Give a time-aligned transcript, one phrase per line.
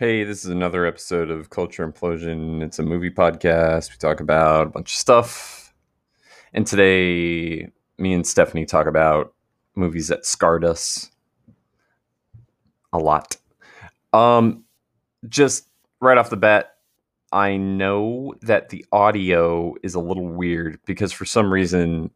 [0.00, 2.62] Hey, this is another episode of Culture Implosion.
[2.62, 3.90] It's a movie podcast.
[3.90, 5.74] We talk about a bunch of stuff.
[6.54, 9.34] And today, me and Stephanie talk about
[9.74, 11.10] movies that scarred us
[12.94, 13.36] a lot.
[14.14, 14.64] Um,
[15.28, 15.68] just
[16.00, 16.76] right off the bat,
[17.30, 22.10] I know that the audio is a little weird because for some reason,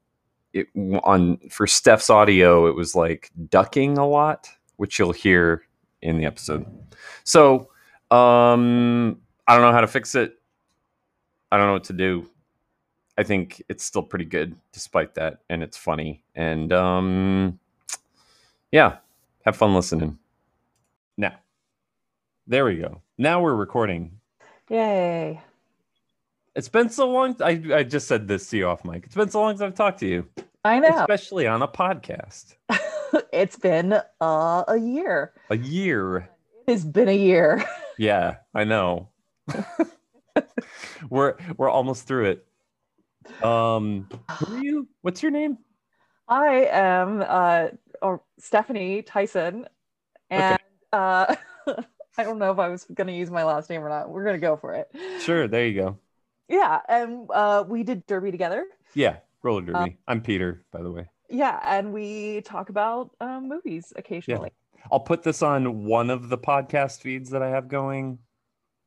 [0.55, 5.65] it on for Steph's audio, it was like ducking a lot, which you'll hear
[6.01, 6.65] in the episode.
[7.25, 7.69] So,
[8.11, 10.39] um, I don't know how to fix it.
[11.51, 12.29] I don't know what to do.
[13.17, 16.25] I think it's still pretty good despite that, and it's funny.
[16.35, 17.59] And um,
[18.73, 18.97] yeah,
[19.45, 20.19] have fun listening.
[21.17, 21.35] Now,
[22.47, 23.01] there we go.
[23.19, 24.19] Now we're recording.
[24.69, 25.41] Yay.
[26.57, 27.37] It's been so long.
[27.41, 29.05] I, I just said this to you off mic.
[29.05, 30.27] It's been so long since I've talked to you,
[30.65, 31.01] I know.
[31.01, 32.55] especially on a podcast.
[33.33, 35.33] it's been uh, a year.
[35.51, 36.29] A year.
[36.67, 37.65] It's been a year.
[37.99, 39.11] Yeah, I know.
[41.11, 42.47] we're we're almost through it.
[43.45, 44.89] Um, who are you?
[45.03, 45.59] What's your name?
[46.29, 47.69] I am uh,
[48.03, 49.67] or Stephanie Tyson,
[50.31, 50.59] and
[50.93, 51.35] uh,
[52.19, 54.09] I don't know if I was going to use my last name or not.
[54.09, 54.91] We're going to go for it.
[55.21, 55.99] Sure, there you go.
[56.49, 58.67] Yeah, and uh, we did Derby together.
[58.95, 59.99] Yeah, roller derby.
[60.07, 61.09] I'm Peter, by the way.
[61.29, 64.51] Yeah, and we talk about um, movies occasionally.
[64.93, 68.19] I'll put this on one of the podcast feeds that I have going.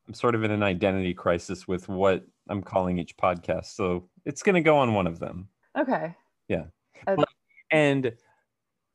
[0.07, 4.41] I'm sort of in an identity crisis with what I'm calling each podcast, so it's
[4.43, 5.49] going to go on one of them.
[5.77, 6.15] Okay.
[6.47, 6.65] Yeah.
[7.05, 7.29] Uh, But-
[7.71, 8.13] and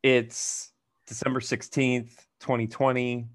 [0.03, 0.73] it's
[1.07, 3.27] December 16th, 2020.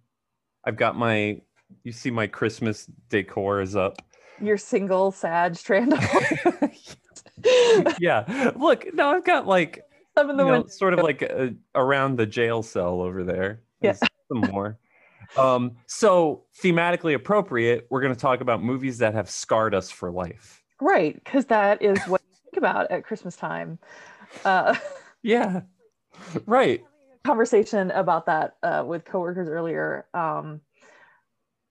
[0.66, 1.40] I've got my
[1.84, 4.02] you see my Christmas decor is up.
[4.42, 6.00] your single sad strand of
[8.00, 8.52] yeah.
[8.56, 9.84] Look, now I've got like
[10.30, 13.62] in the you know, sort of like uh around the jail cell over there.
[13.82, 13.94] Yeah.
[13.94, 14.78] Some more.
[15.38, 20.10] Um, so thematically appropriate, we're going to talk about movies that have scarred us for
[20.10, 20.64] life.
[20.80, 23.78] Right, because that is what you think about at Christmas time.
[24.46, 24.76] Uh,
[25.24, 25.62] Yeah.
[26.46, 26.84] Right.
[27.26, 30.62] conversation about that uh, with coworkers earlier um,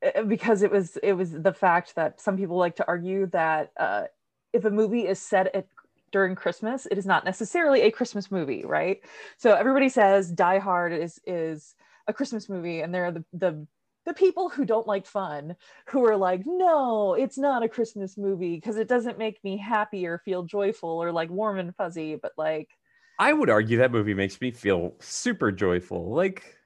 [0.03, 3.73] eh, because it was it was the fact that some people like to argue that
[3.79, 4.05] uh,
[4.53, 5.67] if a movie is set at
[6.17, 9.03] during Christmas, it is not necessarily a Christmas movie, right?
[9.37, 11.75] So everybody says Die Hard is is
[12.09, 13.67] a Christmas movie, and there are the the
[14.07, 15.57] the people who don't like fun
[15.89, 20.07] who are like, no, it's not a Christmas movie because it doesn't make me happy
[20.07, 22.71] or feel joyful or like warm and fuzzy, but like
[23.19, 26.15] I would argue that movie makes me feel super joyful.
[26.15, 26.57] Like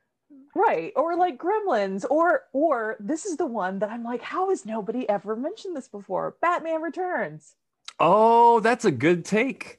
[0.54, 4.66] right or like gremlins or or this is the one that i'm like how has
[4.66, 7.54] nobody ever mentioned this before batman returns
[8.00, 9.78] Oh, that's a good take.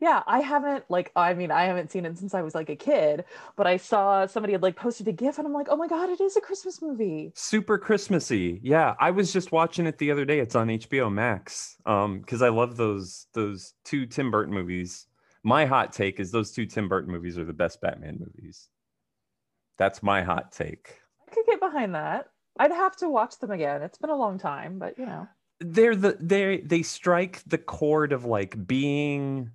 [0.00, 2.76] yeah i haven't like i mean i haven't seen it since i was like a
[2.76, 3.22] kid
[3.56, 6.08] but i saw somebody had like posted a gif and i'm like oh my god
[6.08, 8.60] it is a christmas movie Super Christmassy.
[8.62, 10.38] Yeah, I was just watching it the other day.
[10.40, 11.76] It's on HBO Max.
[11.84, 15.06] Um, because I love those those two Tim Burton movies.
[15.42, 18.68] My hot take is those two Tim Burton movies are the best Batman movies.
[19.76, 20.98] That's my hot take.
[21.28, 24.38] i could get behind that i'd have to watch them again it's been a long
[24.38, 25.28] time but you know
[25.60, 29.50] They're the they they strike the chord of like being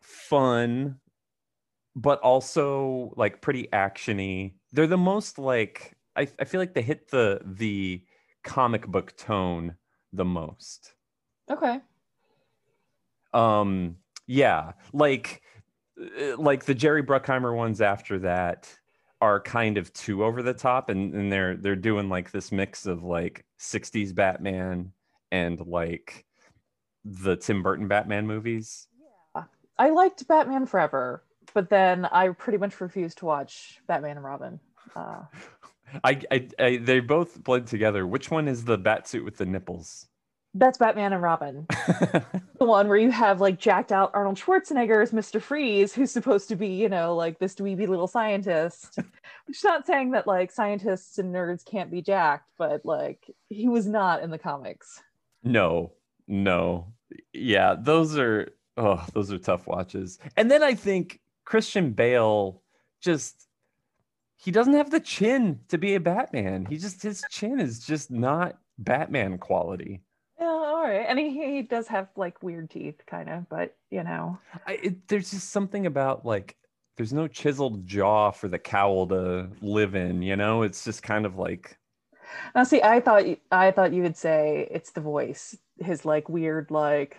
[0.00, 0.98] fun,
[1.94, 4.54] but also like pretty actiony.
[4.72, 8.02] They're the most like I, I feel like they hit the the
[8.44, 9.76] comic book tone
[10.12, 10.94] the most.
[11.50, 11.80] okay
[13.34, 13.96] um
[14.26, 15.42] yeah like
[16.00, 18.72] uh, like the jerry bruckheimer ones after that
[19.20, 22.86] are kind of too over the top and, and they're they're doing like this mix
[22.86, 24.92] of like 60s batman
[25.30, 26.24] and like
[27.04, 28.88] the tim burton batman movies
[29.78, 31.22] i liked batman forever
[31.54, 34.60] but then i pretty much refused to watch batman and robin
[34.94, 35.22] uh,
[36.04, 39.46] I, I, I they both blend together which one is the bat suit with the
[39.46, 40.08] nipples
[40.54, 41.66] that's batman and robin
[42.58, 45.40] the one where you have like jacked out Arnold Schwarzenegger as Mr.
[45.40, 48.96] Freeze, who's supposed to be, you know, like this dweeby little scientist.
[49.46, 53.68] Which is not saying that like scientists and nerds can't be jacked, but like he
[53.68, 55.02] was not in the comics.
[55.46, 55.92] No,
[56.26, 56.92] no.
[57.32, 60.18] Yeah, those are oh, those are tough watches.
[60.36, 62.62] And then I think Christian Bale
[63.00, 63.46] just
[64.36, 66.66] he doesn't have the chin to be a Batman.
[66.66, 70.02] He just his chin is just not Batman quality.
[70.38, 71.06] Yeah, all right.
[71.08, 74.38] And he, he does have like weird teeth, kind of, but you know.
[74.66, 76.56] I, it, there's just something about like
[76.96, 80.62] there's no chiseled jaw for the cowl to live in, you know?
[80.62, 81.78] It's just kind of like
[82.54, 86.28] Now, see, I thought you, I thought you would say it's the voice, his like
[86.28, 87.16] weird, like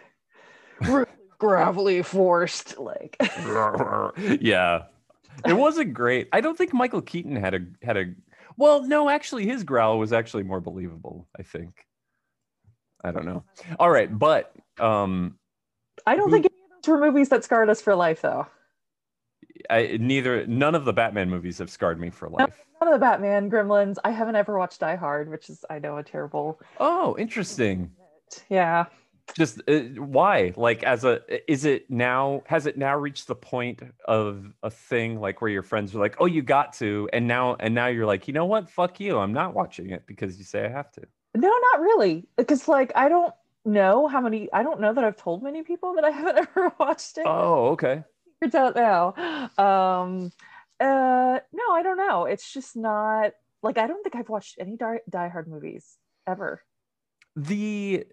[1.39, 3.18] gravelly, forced, like.
[4.42, 4.83] yeah.
[5.45, 6.27] it wasn't great.
[6.31, 8.06] I don't think Michael Keaton had a had a
[8.57, 11.86] well, no, actually his growl was actually more believable, I think.
[13.03, 13.44] I don't know.
[13.80, 15.38] All right, but um
[16.06, 18.48] I don't think any of those were movies that scarred us for life, though.
[19.69, 22.63] I neither none of the Batman movies have scarred me for life.
[22.81, 23.95] None of the Batman, Gremlins.
[24.04, 26.59] I haven't ever watched Die Hard, which is I know a terrible.
[26.80, 27.92] Oh, interesting.
[28.50, 28.86] Yeah.
[29.36, 30.54] Just uh, why?
[30.56, 31.21] Like, as a,
[31.51, 32.44] is it now?
[32.45, 36.15] Has it now reached the point of a thing like where your friends are like,
[36.19, 38.69] "Oh, you got to," and now, and now you're like, you know what?
[38.69, 39.19] Fuck you.
[39.19, 41.01] I'm not watching it because you say I have to.
[41.36, 42.25] No, not really.
[42.38, 43.33] Because like I don't
[43.65, 44.50] know how many.
[44.53, 47.25] I don't know that I've told many people that I haven't ever watched it.
[47.27, 48.03] Oh, okay.
[48.42, 49.13] It's out now.
[49.57, 50.31] Um,
[50.80, 52.25] uh, no, I don't know.
[52.25, 55.98] It's just not like I don't think I've watched any Die, Die Hard movies
[56.28, 56.62] ever.
[57.36, 58.04] the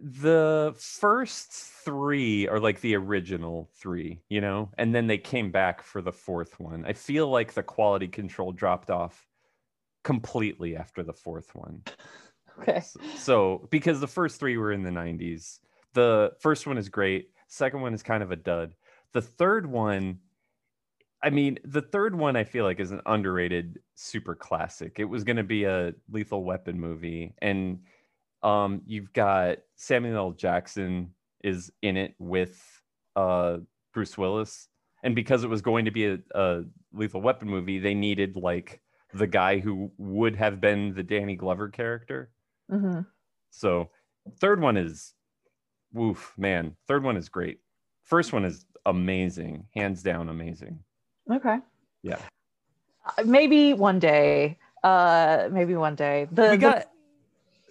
[0.00, 5.82] the first three are like the original three you know and then they came back
[5.82, 9.26] for the fourth one i feel like the quality control dropped off
[10.04, 11.82] completely after the fourth one
[12.60, 12.72] Okay.
[12.78, 15.60] S- so because the first three were in the 90s
[15.94, 18.74] the first one is great second one is kind of a dud
[19.12, 20.18] the third one
[21.22, 25.24] i mean the third one i feel like is an underrated super classic it was
[25.24, 27.80] going to be a lethal weapon movie and
[28.42, 30.32] um you've got samuel L.
[30.32, 31.12] jackson
[31.42, 32.82] is in it with
[33.16, 33.58] uh
[33.92, 34.68] bruce willis
[35.02, 36.62] and because it was going to be a, a
[36.92, 38.80] lethal weapon movie they needed like
[39.14, 42.30] the guy who would have been the danny glover character
[42.70, 43.00] hmm
[43.50, 43.90] so
[44.38, 45.14] third one is
[45.92, 46.76] woof, man.
[46.86, 47.60] Third one is great.
[48.02, 50.78] First one is amazing, hands down amazing.
[51.30, 51.58] Okay.
[52.02, 52.18] Yeah.
[53.04, 54.58] Uh, Maybe one day.
[54.82, 56.28] Uh, maybe one day.
[56.32, 56.86] The we the-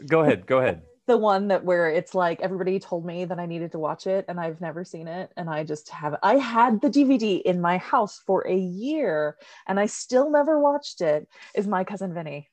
[0.07, 0.81] go ahead, go ahead.
[1.07, 4.25] the one that where it's like everybody told me that I needed to watch it
[4.27, 7.77] and I've never seen it and I just have I had the DVD in my
[7.77, 9.37] house for a year
[9.67, 12.49] and I still never watched it is my cousin Vinny.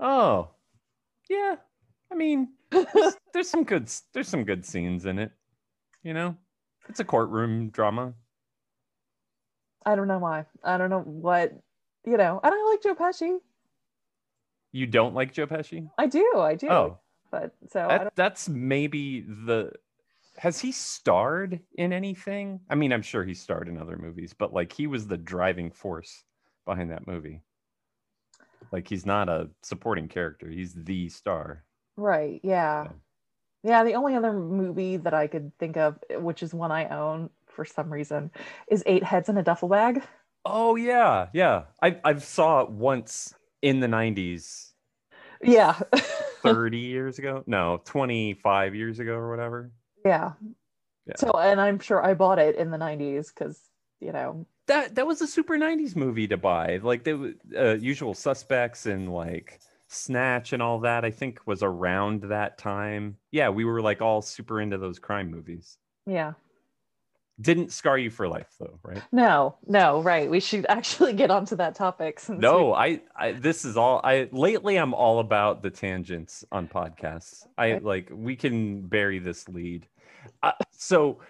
[0.00, 0.48] Oh.
[1.28, 1.56] Yeah.
[2.10, 5.30] I mean, there's, there's some good there's some good scenes in it.
[6.02, 6.36] You know?
[6.88, 8.14] It's a courtroom drama.
[9.84, 10.46] I don't know why.
[10.62, 11.52] I don't know what
[12.04, 12.40] you know.
[12.42, 13.38] and I don't like Joe Pesci.
[14.72, 15.88] You don't like Joe Pesci?
[15.98, 16.68] I do, I do.
[16.70, 16.98] Oh,
[17.30, 19.72] But so that, that's maybe the
[20.38, 22.60] has he starred in anything?
[22.70, 25.70] I mean, I'm sure he starred in other movies, but like he was the driving
[25.70, 26.24] force
[26.64, 27.42] behind that movie.
[28.70, 31.64] Like he's not a supporting character, he's the star.
[31.96, 32.84] right, yeah.
[32.84, 32.90] Yeah.
[33.64, 37.30] Yeah, the only other movie that I could think of, which is one I own
[37.46, 38.30] for some reason,
[38.68, 40.02] is Eight Heads in a Duffel Bag.
[40.44, 41.64] Oh yeah, yeah.
[41.80, 44.72] I I saw it once in the 90s,
[45.42, 45.78] Yeah.
[46.42, 47.44] 30 years ago.
[47.46, 49.70] No, 25 years ago or whatever.
[50.04, 50.32] yeah.
[51.06, 51.14] Yeah.
[51.16, 53.60] So, and I'm sure I bought it in the 90s because,
[54.00, 56.78] you know, That that was a super 90s movie to buy.
[56.82, 59.60] Like the uh, usual suspects and like
[59.92, 63.16] Snatch and all that, I think was around that time.
[63.30, 65.78] Yeah, we were like all super into those crime movies.
[66.06, 66.34] yeah.
[67.40, 69.02] Didn't scar you for life though, right?
[69.10, 70.30] No, no, right.
[70.30, 72.20] We should actually get onto that topic.
[72.20, 76.68] Since No, I, I this is all I lately I'm all about the tangents on
[76.68, 77.46] podcasts.
[77.56, 79.88] I like we can bury this lead.
[80.42, 81.20] Uh, so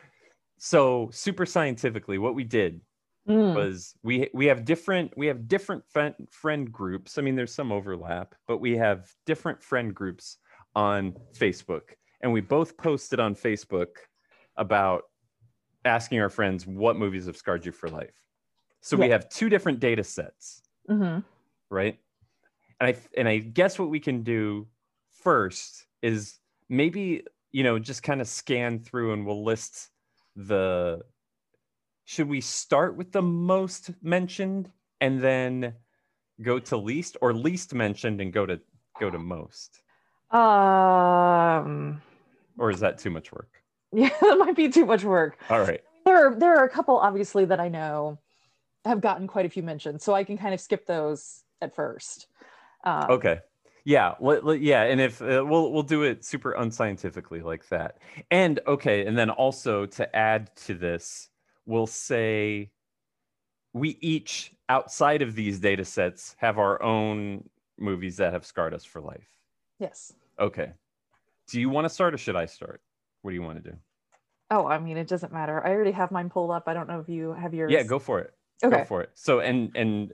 [0.59, 2.81] so super scientifically what we did we,
[3.29, 7.19] Mm, was we we have different we have different friend friend groups.
[7.19, 10.39] I mean, there's some overlap, but we have different friend groups
[10.75, 11.83] on Facebook,
[12.21, 13.89] and we both posted on Facebook
[14.57, 15.05] about
[15.85, 18.15] asking our friends what movies have scarred you for life.
[18.81, 21.23] So we have two different data sets, mhm.
[21.71, 21.97] right?
[22.81, 24.67] And I and I guess what we can do
[25.13, 29.91] first is maybe you know just kind of scan through and we'll list
[30.35, 31.03] the
[32.05, 35.75] should we start with the most mentioned and then
[36.43, 38.61] go to least or least mentioned and go to
[39.01, 39.83] go to most?
[40.31, 42.03] Um,
[42.59, 43.49] or is that too much work?
[43.95, 45.39] Yeah, that might be too much work.
[45.51, 45.83] all right.
[46.07, 48.19] There are there are a couple obviously that I know
[48.87, 52.27] have gotten quite a few mentions, so I can kind of skip those at first.
[52.85, 53.41] Um, okay.
[53.85, 57.99] Yeah let, let- yeah and if uh, we'll we'll do it super unscientifically like that.
[58.31, 61.29] And okay and then also to add to this
[61.67, 62.71] we'll say
[63.73, 68.85] we each outside of these data sets have our own movies that have scarred us
[68.85, 69.29] for life
[69.79, 70.13] Yes.
[70.39, 70.73] okay
[71.49, 72.83] do you want to start or should i start
[73.23, 73.77] what do you want to do
[74.55, 75.67] Oh, I mean, it doesn't matter.
[75.67, 76.65] I already have mine pulled up.
[76.67, 77.73] I don't know if you have yours.
[77.73, 78.81] yeah go for it Okay.
[78.81, 80.13] go for it so and and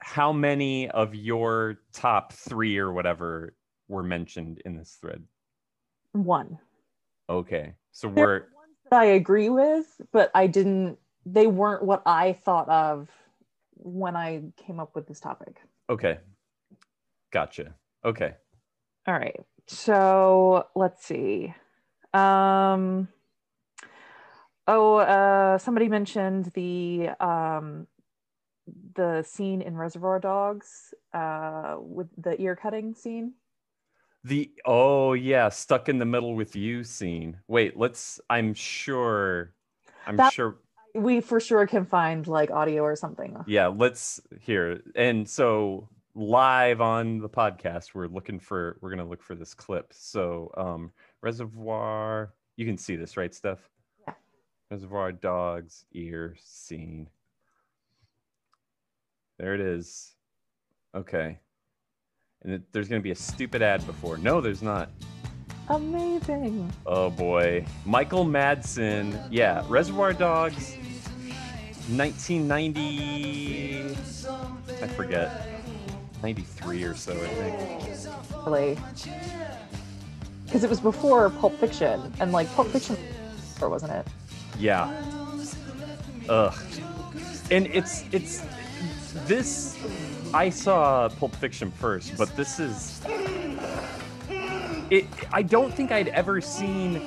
[0.00, 3.54] how many of your top three or whatever
[3.88, 5.24] were mentioned in this thread
[6.12, 6.58] One.
[7.30, 8.51] okay so we're are ones that
[8.92, 10.98] I agree with, but I didn't.
[11.24, 13.08] They weren't what I thought of
[13.74, 15.60] when I came up with this topic.
[15.88, 16.18] Okay.
[17.32, 17.74] Gotcha.
[18.04, 18.34] Okay.
[19.06, 19.40] All right.
[19.66, 21.54] So let's see.
[22.12, 23.08] Um,
[24.66, 27.86] oh, uh, somebody mentioned the um,
[28.94, 33.34] the scene in Reservoir Dogs uh, with the ear cutting scene.
[34.24, 37.38] The oh yeah, stuck in the middle with you scene.
[37.48, 38.20] Wait, let's.
[38.30, 39.52] I'm sure.
[40.06, 40.56] I'm That- sure.
[40.94, 43.36] We for sure can find like audio or something.
[43.46, 44.82] Yeah, let's hear.
[44.94, 48.76] And so live on the podcast, we're looking for.
[48.80, 49.92] We're gonna look for this clip.
[49.92, 52.34] So um, reservoir.
[52.56, 53.70] You can see this, right, Steph?
[54.06, 54.12] Yeah.
[54.70, 57.08] Reservoir Dogs ear scene.
[59.38, 60.14] There it is.
[60.94, 61.38] Okay.
[62.44, 64.18] And it, there's going to be a stupid ad before.
[64.18, 64.90] No, there's not.
[65.68, 66.72] Amazing.
[66.86, 67.64] Oh boy.
[67.84, 69.28] Michael Madsen.
[69.30, 69.64] Yeah.
[69.68, 70.76] Reservoir Dogs.
[71.88, 73.96] 1990.
[74.82, 75.48] I forget.
[76.22, 77.82] 93 or so, I think.
[78.46, 78.78] Really.
[80.44, 82.96] Because it was before Pulp Fiction, and like Pulp Fiction,
[83.60, 84.06] or wasn't it?
[84.58, 84.92] Yeah.
[86.28, 86.54] Ugh.
[87.50, 88.44] And it's it's
[89.26, 89.76] this
[90.34, 93.00] I saw Pulp Fiction first, but this is
[94.90, 97.06] it I don't think I'd ever seen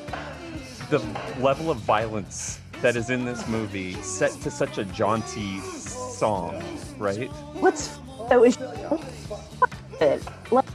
[0.90, 1.00] the
[1.40, 6.64] level of violence that is in this movie set to such a jaunty song,
[7.00, 7.30] right?
[7.60, 7.98] What's
[8.32, 8.60] is
[10.52, 10.66] like,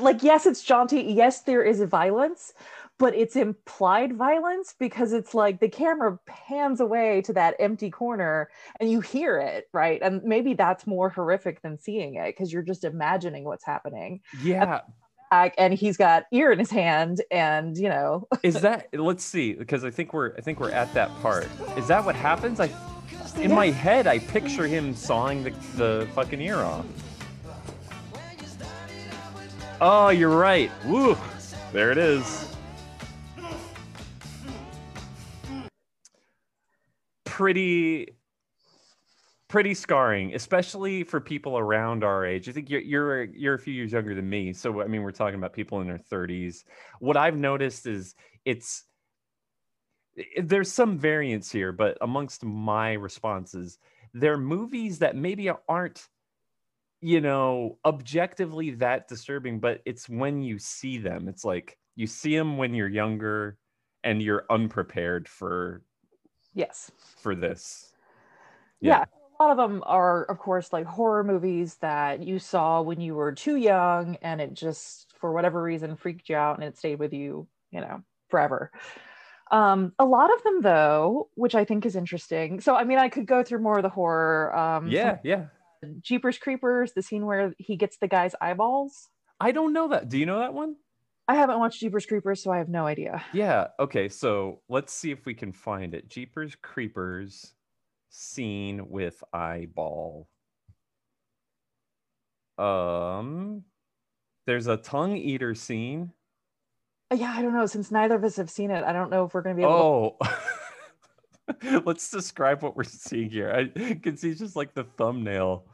[0.00, 1.02] like yes, it's jaunty.
[1.02, 2.54] Yes, there is violence,
[3.00, 8.50] but it's implied violence because it's like the camera pans away to that empty corner
[8.78, 10.00] and you hear it, right?
[10.02, 14.20] And maybe that's more horrific than seeing it because you're just imagining what's happening.
[14.42, 14.82] Yeah.
[15.32, 19.54] Like, and he's got ear in his hand, and you know, Is that let's see,
[19.54, 21.48] because I think we're I think we're at that part.
[21.78, 22.60] Is that what happens?
[22.60, 22.68] I
[23.36, 23.56] in Yeah.
[23.56, 26.84] my head I picture him sawing the, the fucking ear off.
[29.80, 30.70] Oh, you're right.
[30.84, 31.16] Woo!
[31.72, 32.49] There it is.
[37.40, 38.06] Pretty
[39.48, 42.50] pretty scarring, especially for people around our age.
[42.50, 45.10] I think you're you're you're a few years younger than me, so I mean we're
[45.10, 46.64] talking about people in their 30s.
[46.98, 48.84] What I've noticed is it's
[50.36, 53.78] there's some variance here, but amongst my responses,
[54.12, 56.08] they're movies that maybe aren't
[57.00, 61.26] you know objectively that disturbing, but it's when you see them.
[61.26, 63.56] It's like you see them when you're younger
[64.04, 65.82] and you're unprepared for
[66.54, 67.92] yes, for this.
[68.80, 69.04] yeah.
[69.38, 73.14] A lot of them are, of course, like horror movies that you saw when you
[73.14, 76.98] were too young, and it just, for whatever reason, freaked you out, and it stayed
[76.98, 78.70] with you, you know, forever.
[79.50, 82.60] Um, a lot of them, though, which I think is interesting.
[82.60, 84.54] So, I mean, I could go through more of the horror.
[84.54, 85.46] Um, Yeah, yeah.
[86.02, 89.08] Jeepers Creepers, the scene where he gets the guy's eyeballs.
[89.40, 90.10] I don't know that.
[90.10, 90.76] Do you know that one?
[91.30, 93.24] I haven't watched Jeepers Creepers, so I have no idea.
[93.32, 93.68] Yeah.
[93.78, 94.08] Okay.
[94.08, 96.08] So let's see if we can find it.
[96.08, 97.54] Jeepers Creepers
[98.08, 100.26] scene with eyeball.
[102.58, 103.62] Um,
[104.48, 106.10] there's a tongue eater scene.
[107.12, 107.66] Uh, Yeah, I don't know.
[107.66, 109.62] Since neither of us have seen it, I don't know if we're going to be
[109.62, 113.52] able Oh, let's describe what we're seeing here.
[113.52, 115.69] I can see just like the thumbnail.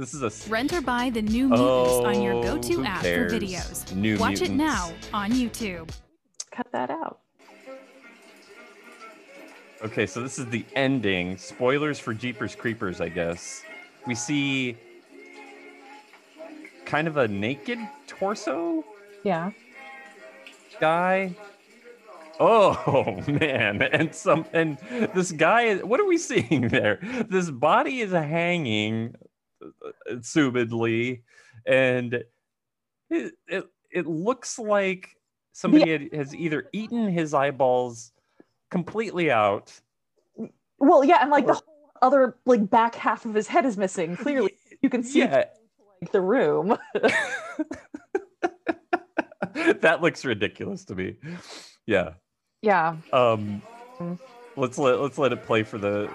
[0.00, 3.02] This is a s- Rent or buy the New Mutants on your Oh, go-to app
[3.02, 3.30] cares?
[3.30, 3.94] for videos.
[3.94, 5.90] New Watch it now on YouTube.
[6.50, 7.18] cut that out.
[9.84, 11.36] Okay, so this is the ending.
[11.36, 13.62] Spoilers for Jeepers Creepers, I guess.
[14.06, 14.78] We see
[16.86, 18.82] kind of a naked torso
[19.22, 19.50] Yeah.
[20.80, 21.36] guy.
[22.40, 24.78] Oh man, and some and
[25.14, 27.00] this guy what are we seeing there?
[27.28, 29.14] This body is hanging
[30.10, 31.22] assumedly.
[31.66, 32.24] And
[33.10, 35.16] it it, it looks like
[35.52, 38.12] somebody had, has either eaten his eyeballs
[38.70, 39.72] completely out.
[40.78, 44.16] Well, yeah, and like the whole other like back half of his head is missing.
[44.16, 45.44] Clearly, you can see yeah.
[46.00, 46.78] like, the room.
[49.80, 51.16] that looks ridiculous to me.
[51.86, 52.14] Yeah.
[52.62, 52.96] Yeah.
[53.12, 53.62] um
[54.56, 56.10] let's let let's let it play for the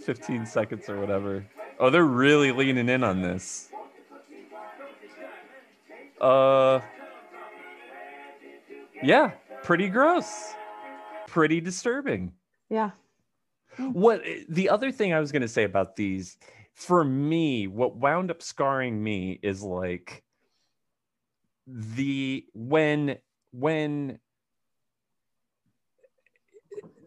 [0.00, 1.44] 15 seconds or whatever
[1.80, 3.68] oh they're really leaning in on this.
[6.20, 6.80] Uh
[9.02, 9.32] yeah
[9.62, 10.54] pretty gross.
[11.26, 12.32] Pretty disturbing.
[12.70, 12.90] Yeah.
[13.92, 16.38] what the other thing I was going to say about these,
[16.72, 20.22] for me, what wound up scarring me is like
[21.66, 23.18] the when
[23.52, 24.18] when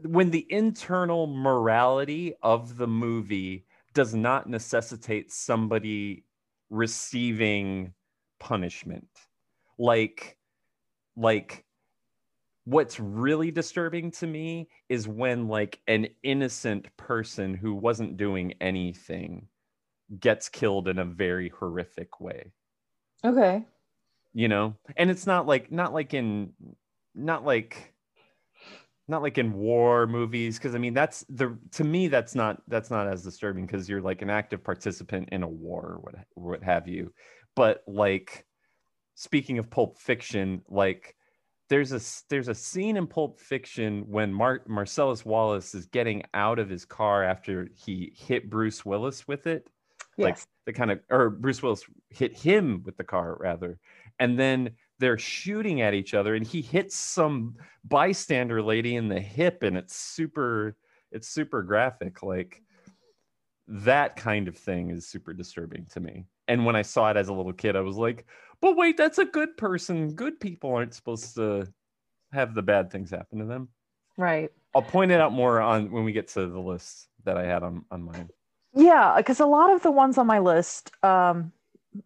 [0.04, 6.26] when the internal morality of the movie does not necessitate somebody
[6.70, 7.94] receiving
[8.40, 9.10] punishment.
[9.78, 10.38] Like,
[11.16, 11.66] like
[12.66, 19.48] what's really disturbing to me is when like an innocent person who wasn't doing anything
[20.20, 22.54] gets killed in a very horrific way
[23.24, 23.66] Okay.
[24.34, 26.54] you know and it's not like not like in
[27.14, 27.91] not like
[29.12, 32.90] not like in war movies because i mean that's the to me that's not that's
[32.90, 36.64] not as disturbing because you're like an active participant in a war or what what
[36.64, 37.14] have you.
[37.56, 38.46] But like
[39.16, 41.16] speaking of pulp fiction like
[41.70, 46.60] there's a there's a scene in pulp fiction when Mar- marcellus wallace is getting out
[46.60, 49.68] of his car after he hit bruce willis with it.
[50.18, 50.48] Like Yes.
[50.66, 53.80] the kind of or Bruce Willis hit him with the car rather,
[54.20, 59.20] and then they're shooting at each other, and he hits some bystander lady in the
[59.20, 60.78] hip, and it's super
[61.12, 62.24] it's super graphic.
[62.24, 62.62] Like
[63.68, 66.26] that kind of thing is super disturbing to me.
[66.48, 68.26] And when I saw it as a little kid, I was like,
[68.62, 70.14] but wait, that's a good person.
[70.14, 71.68] Good people aren't supposed to
[72.32, 73.68] have the bad things happen to them.
[74.18, 74.52] right.
[74.74, 77.62] I'll point it out more on when we get to the list that I had
[77.62, 78.30] on, on mine.
[78.74, 81.52] Yeah, because a lot of the ones on my list um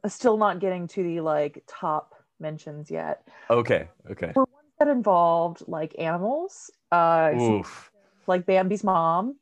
[0.07, 3.27] still not getting to the like top mentions yet.
[3.49, 4.31] Okay, okay.
[4.35, 7.91] Were ones that involved like animals, uh Oof.
[8.27, 9.37] like Bambi's mom.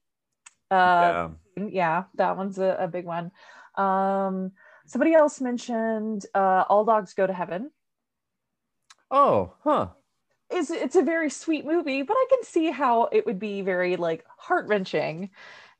[0.71, 1.29] Uh yeah.
[1.55, 3.31] yeah, that one's a, a big one.
[3.75, 4.51] Um
[4.85, 7.71] somebody else mentioned uh All Dogs Go to Heaven.
[9.11, 9.89] Oh, huh.
[10.49, 13.95] It's it's a very sweet movie, but I can see how it would be very
[13.95, 15.31] like heart-wrenching,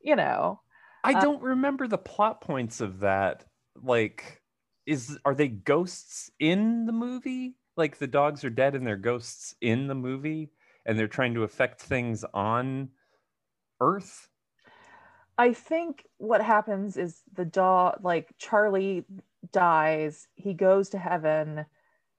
[0.02, 0.62] you know.
[1.04, 3.46] I Uh, don't remember the plot points of that.
[3.76, 4.43] Like,
[4.86, 7.56] is are they ghosts in the movie?
[7.76, 10.52] Like the dogs are dead and they're ghosts in the movie,
[10.86, 12.90] and they're trying to affect things on
[13.82, 14.30] Earth.
[15.38, 19.06] I think what happens is the dog, like Charlie
[19.52, 21.66] dies, he goes to heaven,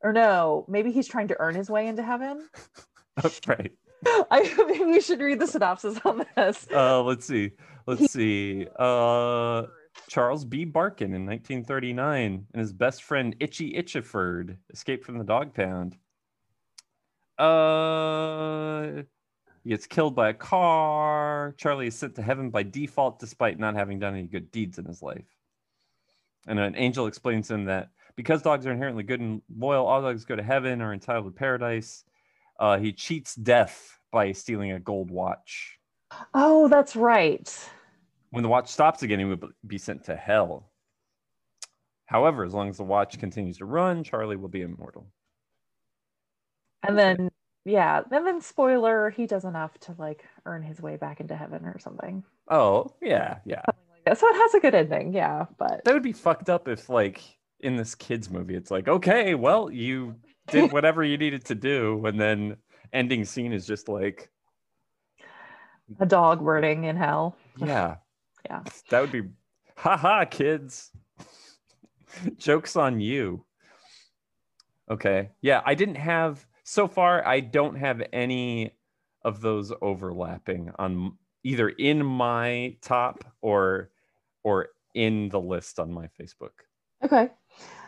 [0.03, 2.49] or no, maybe he's trying to earn his way into heaven.
[3.17, 3.71] That's right.
[4.07, 6.67] I maybe we should read the synopsis on this.
[6.75, 7.53] Uh, let's see.
[7.87, 8.67] Let's He- see.
[8.77, 9.63] Uh,
[10.09, 10.65] Charles B.
[10.65, 15.97] Barkin in 1939 and his best friend Itchy Itchiford escaped from the dog pound.
[17.39, 19.03] Uh,
[19.63, 21.55] he gets killed by a car.
[21.57, 24.85] Charlie is sent to heaven by default despite not having done any good deeds in
[24.85, 25.25] his life.
[26.47, 30.03] And an angel explains to him that because dogs are inherently good and loyal, all
[30.03, 32.05] dogs go to heaven or entitled to paradise.
[32.61, 35.79] Uh, he cheats death by stealing a gold watch.
[36.35, 37.71] Oh, that's right.
[38.35, 40.73] When the watch stops again, he would be sent to hell.
[42.07, 45.07] However, as long as the watch continues to run, Charlie will be immortal.
[46.83, 47.31] And then
[47.65, 51.65] yeah, and then spoiler, he does enough to like earn his way back into heaven
[51.65, 52.25] or something.
[52.51, 53.63] Oh, yeah, yeah.
[54.07, 55.47] Yeah, so it has a good ending, yeah.
[55.57, 57.23] But That would be fucked up if, like,
[57.61, 60.17] in this kids' movie, it's like, okay, well, you
[60.49, 62.57] did whatever you needed to do, and then
[62.93, 64.29] ending scene is just like,
[66.01, 67.37] a dog burning in hell.
[67.57, 67.97] yeah,
[68.47, 68.63] Yeah.
[68.91, 69.23] that would be,
[69.77, 70.91] haha, kids.
[72.37, 73.45] Jokes on you.
[74.91, 75.31] Okay.
[75.41, 78.73] Yeah, I didn't have so far I don't have any
[79.23, 83.91] of those overlapping on either in my top or
[84.43, 86.51] or in the list on my Facebook.
[87.03, 87.31] Okay.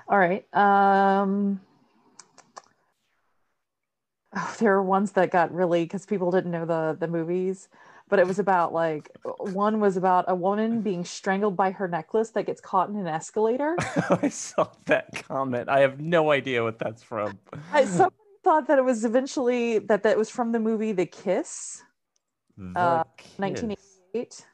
[0.09, 0.45] All right.
[0.55, 1.61] Um
[4.35, 7.69] oh, there are ones that got really because people didn't know the the movies,
[8.09, 12.31] but it was about like one was about a woman being strangled by her necklace
[12.31, 13.77] that gets caught in an escalator.
[14.11, 15.69] I saw that comment.
[15.69, 17.39] I have no idea what that's from.
[17.73, 18.15] I, somebody
[18.45, 21.83] thought that it was eventually that that was from the movie The Kiss,
[22.57, 23.33] The uh, Kiss.
[23.39, 24.47] 1988.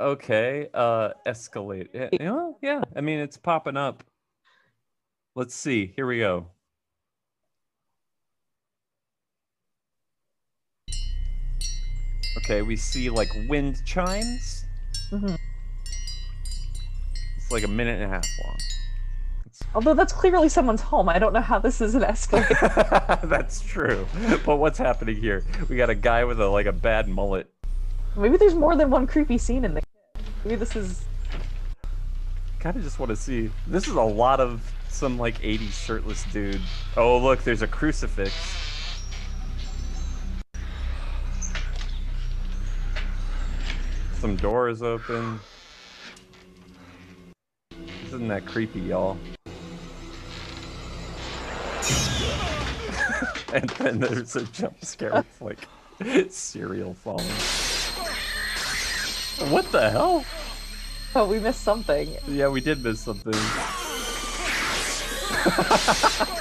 [0.00, 0.68] Okay.
[0.72, 1.88] Uh escalate.
[1.92, 2.82] Yeah, yeah, yeah.
[2.94, 4.04] I mean it's popping up.
[5.34, 5.92] Let's see.
[5.96, 6.46] Here we go.
[12.38, 14.64] Okay, we see like wind chimes.
[15.10, 15.38] Mhm.
[17.36, 18.56] It's like a minute and a half long.
[19.74, 21.08] Although that's clearly someone's home.
[21.08, 22.54] I don't know how this is an escalator.
[23.24, 24.06] That's true.
[24.44, 25.44] But what's happening here?
[25.68, 27.50] We got a guy with a like a bad mullet.
[28.16, 29.82] Maybe there's more than one creepy scene in the.
[30.44, 31.04] Maybe this is.
[32.60, 33.50] Kind of just want to see.
[33.66, 36.60] This is a lot of some like 80s shirtless dude.
[36.96, 38.32] Oh, look, there's a crucifix.
[44.24, 45.38] Some doors open.
[48.06, 49.18] Isn't that creepy, y'all?
[53.52, 55.68] and then there's a jump scare with like
[56.30, 57.26] cereal falling.
[59.52, 60.24] What the hell?
[61.14, 62.16] Oh, we missed something.
[62.26, 63.34] Yeah, we did miss something.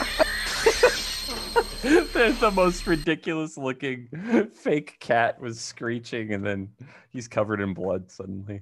[2.13, 4.07] There's the most ridiculous looking
[4.53, 6.69] fake cat was screeching and then
[7.09, 8.61] he's covered in blood suddenly.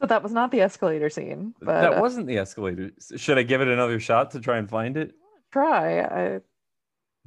[0.00, 1.54] But that was not the escalator scene.
[1.60, 2.90] But that uh, wasn't the escalator.
[3.16, 5.14] Should I give it another shot to try and find it?
[5.52, 6.00] try.
[6.00, 6.40] I,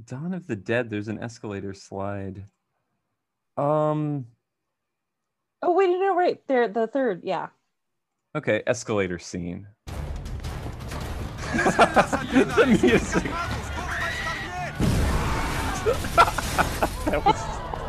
[0.05, 2.43] Dawn of the Dead, there's an escalator slide.
[3.55, 4.25] Um
[5.61, 7.21] oh wait, no, right there, the third.
[7.23, 7.47] Yeah.
[8.35, 9.67] okay, escalator scene.
[11.53, 13.60] the music.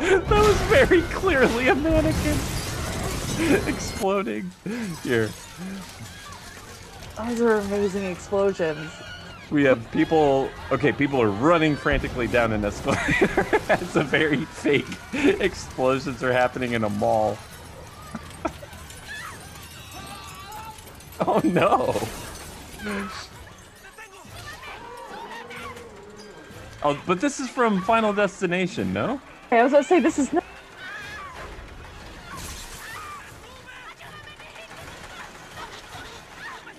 [0.09, 2.37] that was very clearly a mannequin
[3.73, 4.51] exploding.
[5.01, 5.29] Here.
[7.15, 8.91] Those are amazing explosions.
[9.49, 10.49] We have people.
[10.73, 16.73] Okay, people are running frantically down an escalator as a very fake explosions are happening
[16.73, 17.37] in a mall.
[21.21, 21.95] oh no!
[26.83, 29.21] Oh, but this is from Final Destination, no?
[29.53, 30.43] Okay, I was gonna say this is not.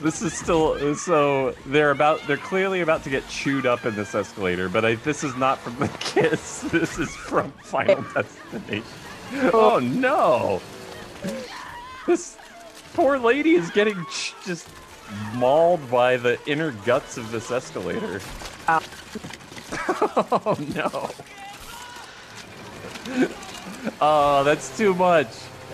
[0.00, 4.12] This is still so they're about they're clearly about to get chewed up in this
[4.16, 6.62] escalator, but I, this is not from the kiss.
[6.62, 8.84] This is from Final Destination.
[9.52, 10.60] Oh no!
[12.08, 12.36] This
[12.94, 14.68] poor lady is getting ch- just
[15.34, 18.20] mauled by the inner guts of this escalator.
[19.76, 21.10] Oh no!
[24.00, 25.28] Oh, that's too much.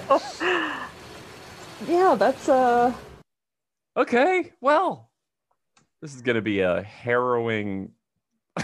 [1.89, 2.93] Yeah, that's uh.
[3.97, 5.11] Okay, well,
[6.03, 7.93] this is gonna be a harrowing.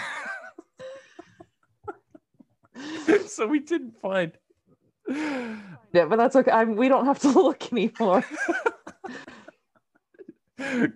[3.26, 4.32] so we didn't find.
[5.08, 6.50] Yeah, but that's okay.
[6.50, 8.22] I'm, we don't have to look anymore.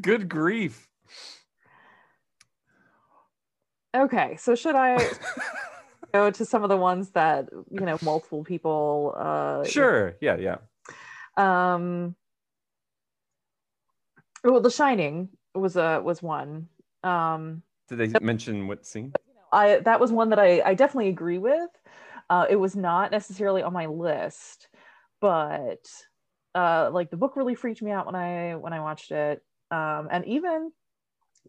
[0.03, 0.89] Good grief!
[3.95, 5.09] Okay, so should I
[6.13, 9.15] go to some of the ones that you know multiple people?
[9.17, 10.57] Uh, Sure, yeah, yeah.
[11.37, 12.15] Um.
[14.43, 16.69] Well, The Shining was a was one.
[17.03, 19.13] Um, Did they mention what scene?
[19.53, 21.71] I that was one that I I definitely agree with.
[22.29, 24.69] Uh, it was not necessarily on my list,
[25.21, 25.85] but
[26.55, 30.09] uh, like the book really freaked me out when I when I watched it, um,
[30.11, 30.71] and even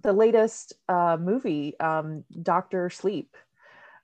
[0.02, 3.36] the latest uh, movie, um, Doctor Sleep,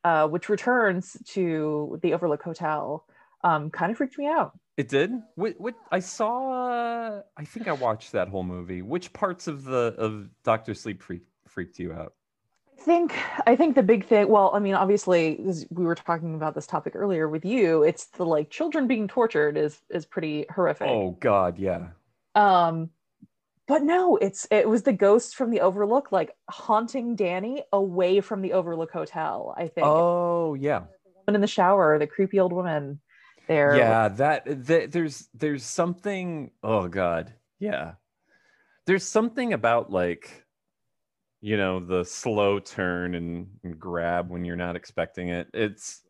[0.07, 3.05] uh, which returns to the Overlook Hotel,
[3.43, 4.57] um, kind of freaked me out.
[4.77, 5.11] It did.
[5.35, 5.59] What?
[5.59, 5.75] What?
[5.91, 7.21] I saw.
[7.35, 8.81] I think I watched that whole movie.
[8.81, 12.13] Which parts of the of Doctor Sleep freak, freaked you out?
[12.79, 13.13] I think
[13.45, 14.29] I think the big thing.
[14.29, 17.83] Well, I mean, obviously, as we were talking about this topic earlier with you.
[17.83, 20.87] It's the like children being tortured is is pretty horrific.
[20.87, 21.87] Oh God, yeah.
[22.35, 22.91] Um,
[23.67, 28.41] but no, it's it was the ghost from the Overlook, like haunting Danny away from
[28.41, 29.53] the Overlook Hotel.
[29.57, 29.85] I think.
[29.85, 30.79] Oh yeah.
[30.79, 33.01] The woman in the shower, the creepy old woman.
[33.47, 33.77] There.
[33.77, 36.51] Yeah, that, that there's there's something.
[36.61, 37.93] Oh God, yeah.
[38.85, 40.45] There's something about like,
[41.39, 45.47] you know, the slow turn and, and grab when you're not expecting it.
[45.53, 46.01] It's,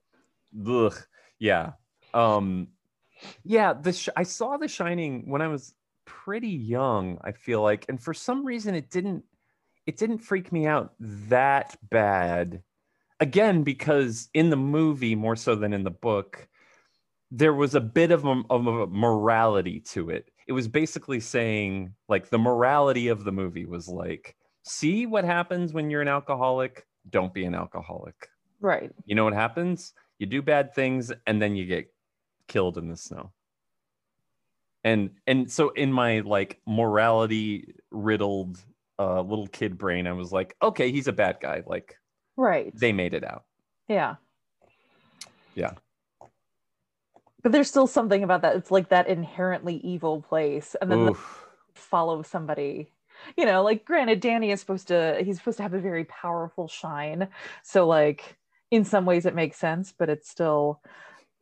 [0.68, 0.96] ugh,
[1.38, 1.74] yeah.
[2.14, 2.70] Um,
[3.44, 3.74] yeah.
[3.74, 5.74] The sh- I saw The Shining when I was
[6.08, 7.20] pretty young.
[7.24, 9.24] I feel like, and for some reason, it didn't
[9.86, 12.64] it didn't freak me out that bad.
[13.20, 16.48] Again, because in the movie more so than in the book
[17.32, 20.32] there was a bit of a, of a morality to it.
[20.48, 25.74] It was basically saying, like, the morality of the movie was like, see what happens
[25.74, 26.86] when you're an alcoholic?
[27.10, 28.30] Don't be an alcoholic.
[28.62, 28.92] Right.
[29.06, 29.94] You know what happens?
[30.20, 31.94] You do bad things and then you get
[32.48, 33.32] killed in the snow.
[34.84, 38.64] And and so in my like morality riddled
[39.00, 41.64] uh, little kid brain, I was like, okay, he's a bad guy.
[41.66, 41.98] Like
[42.36, 42.72] Right.
[42.78, 43.44] they made it out.
[43.88, 44.16] Yeah.
[45.56, 45.72] Yeah.
[47.44, 48.56] But there's still something about that.
[48.56, 51.18] It's like that inherently evil place, and then the
[51.76, 52.92] follow somebody.
[53.36, 56.68] You know, like granted, Danny is supposed to he's supposed to have a very powerful
[56.68, 57.28] shine.
[57.64, 58.38] So like
[58.70, 60.82] in some ways it makes sense, but it's still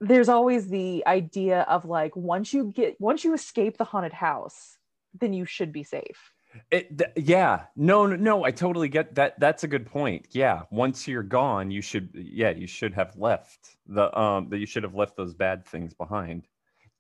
[0.02, 4.78] there's always the idea of like once you get once you escape the haunted house,
[5.20, 6.32] then you should be safe.
[6.72, 8.46] It, th- yeah, no, no, no.
[8.46, 9.38] I totally get that.
[9.40, 10.28] That's a good point.
[10.32, 14.66] Yeah, once you're gone, you should, yeah, you should have left the, um, that you
[14.66, 16.48] should have left those bad things behind.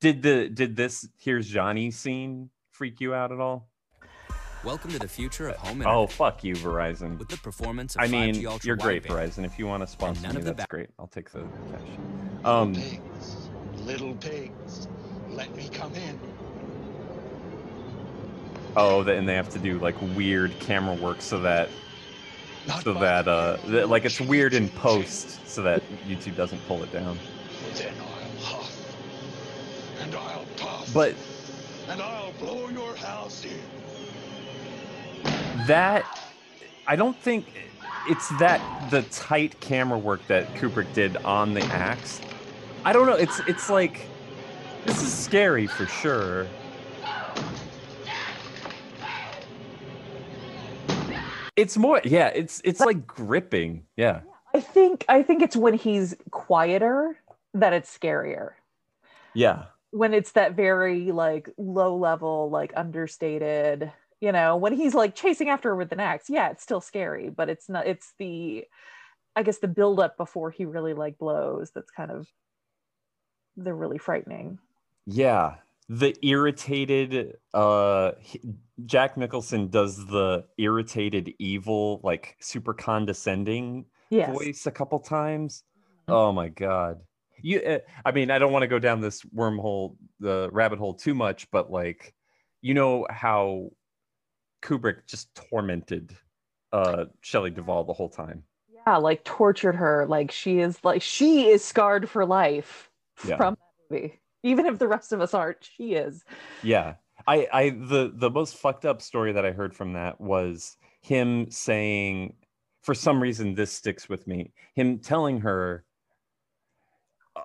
[0.01, 3.69] Did the, did this here's Johnny scene freak you out at all?
[4.65, 7.17] Welcome to the future of home Oh, fuck you, Verizon.
[7.17, 9.29] With the performance of I 5G mean, ultra you're great, wideband.
[9.29, 9.45] Verizon.
[9.45, 10.89] If you want to sponsor me, that's ba- great.
[10.99, 11.39] I'll take the
[11.71, 12.24] cash.
[12.45, 13.49] Little Um, pigs,
[13.85, 14.87] little pigs,
[15.29, 16.19] Let me come in.
[18.75, 21.69] Oh, and they have to do like weird camera work so that
[22.67, 26.59] Not so that uh the th- like it's weird in post so that YouTube doesn't
[26.67, 27.17] pull it down.
[27.73, 28.95] Then I'll huff.
[30.01, 30.93] And I'll puff.
[30.93, 31.15] But
[31.89, 33.59] And I'll blow your house in.
[35.67, 36.05] that
[36.85, 37.47] I don't think
[38.07, 42.21] it's that the tight camera work that Kubrick did on the axe.
[42.85, 43.15] I don't know.
[43.15, 44.05] It's it's like
[44.85, 46.45] this is scary for sure.
[51.55, 53.87] It's more yeah, it's it's like gripping.
[53.97, 54.21] Yeah.
[54.53, 57.17] I think I think it's when he's quieter
[57.55, 58.51] that it's scarier.
[59.33, 59.63] Yeah.
[59.89, 65.49] When it's that very like low level, like understated, you know, when he's like chasing
[65.49, 68.65] after her with an axe, yeah, it's still scary, but it's not it's the
[69.35, 72.27] I guess the buildup before he really like blows that's kind of
[73.57, 74.59] they're really frightening.
[75.05, 75.55] Yeah.
[75.87, 78.13] The irritated uh
[78.85, 84.35] Jack Nicholson does the irritated evil like super condescending Yes.
[84.35, 85.63] voice a couple times.
[86.07, 86.13] Mhm.
[86.13, 87.01] Oh my god.
[87.41, 90.93] You uh, I mean, I don't want to go down this wormhole the rabbit hole
[90.95, 92.15] too much, but like
[92.61, 93.69] you know how
[94.63, 96.15] Kubrick just tormented
[96.71, 98.43] uh Shelley Duvall the whole time.
[98.87, 100.05] Yeah, like tortured her.
[100.07, 102.89] Like she is like she is scarred for life
[103.25, 103.37] Yeah.
[103.37, 104.21] from that movie.
[104.43, 106.23] Even if the rest of us aren't, she is.
[106.61, 106.95] Yeah.
[107.27, 111.49] I I the the most fucked up story that I heard from that was him
[111.49, 112.35] saying
[112.83, 114.51] for some reason this sticks with me.
[114.75, 115.85] Him telling her
[117.35, 117.43] oh,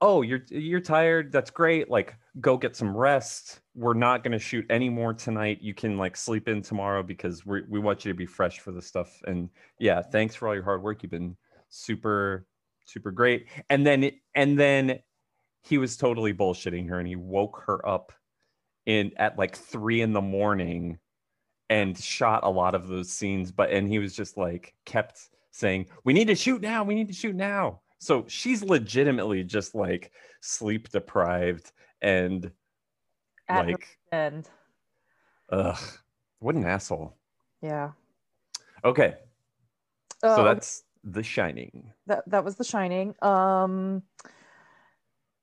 [0.00, 4.38] oh you're you're tired that's great like go get some rest we're not going to
[4.38, 8.10] shoot any more tonight you can like sleep in tomorrow because we we want you
[8.10, 11.10] to be fresh for the stuff and yeah thanks for all your hard work you've
[11.12, 11.36] been
[11.68, 12.46] super
[12.84, 14.98] super great and then it, and then
[15.62, 18.12] he was totally bullshitting her and he woke her up
[18.86, 20.98] in at like three in the morning
[21.70, 25.86] and shot a lot of those scenes but and he was just like kept saying
[26.04, 30.10] we need to shoot now we need to shoot now so she's legitimately just like
[30.40, 31.70] sleep deprived
[32.00, 32.50] and
[33.48, 34.48] At like end.
[35.50, 35.78] ugh
[36.40, 37.16] what an asshole
[37.60, 37.92] Yeah.
[38.84, 39.16] okay
[40.24, 43.14] Oh, so that's the shining that that was The Shining.
[43.22, 44.02] Um,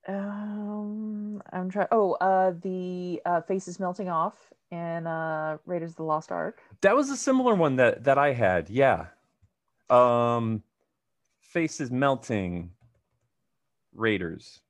[0.10, 1.88] um, I'm trying.
[1.92, 4.36] Oh, uh, the uh, face is melting off
[4.72, 6.62] in uh, Raiders of the Lost Ark.
[6.82, 9.08] that was a similar one that that i had yeah
[9.90, 10.62] um
[11.40, 12.70] face is melting
[13.96, 14.62] raiders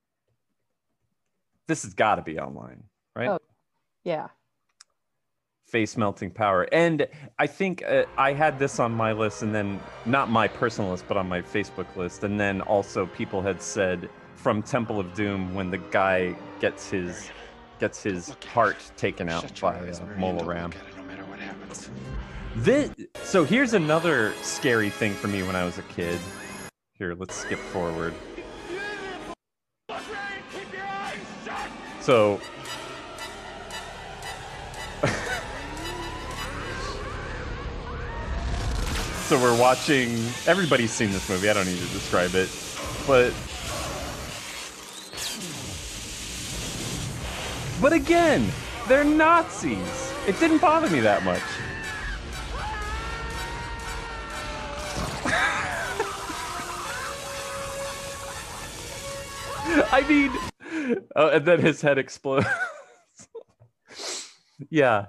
[1.66, 2.82] this has got to be online
[3.14, 3.38] right Oh.
[4.04, 4.28] Yeah.
[5.66, 7.06] face melting power and
[7.38, 11.04] i think uh, i had this on my list and then not my personal list
[11.06, 14.08] but on my facebook list and then also people had said
[14.40, 17.30] from temple of doom when the guy gets his
[17.78, 21.24] gets his heart taken out by eyes, uh, mola ram look at it, no matter
[21.24, 21.90] what happens.
[22.56, 22.90] this
[23.22, 26.18] so here's another scary thing for me when i was a kid.
[26.94, 28.14] Here let's skip forward.
[32.00, 32.40] So
[39.24, 40.12] so we're watching
[40.46, 42.50] everybody's seen this movie i don't need to describe it
[43.06, 43.32] but
[47.80, 48.46] but again
[48.88, 51.42] they're nazis it didn't bother me that much
[59.92, 60.32] I mean,
[61.14, 62.46] oh, and then his head explodes.
[64.70, 65.06] yeah,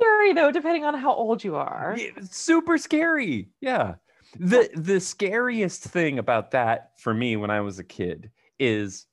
[0.00, 1.94] Scary though, depending on how old you are.
[1.98, 3.48] Yeah, super scary.
[3.60, 3.96] Yeah,
[4.38, 9.06] the the scariest thing about that for me when I was a kid is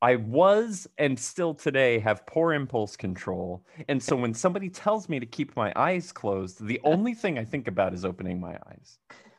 [0.00, 5.18] I was and still today have poor impulse control, and so when somebody tells me
[5.20, 8.98] to keep my eyes closed, the only thing I think about is opening my eyes.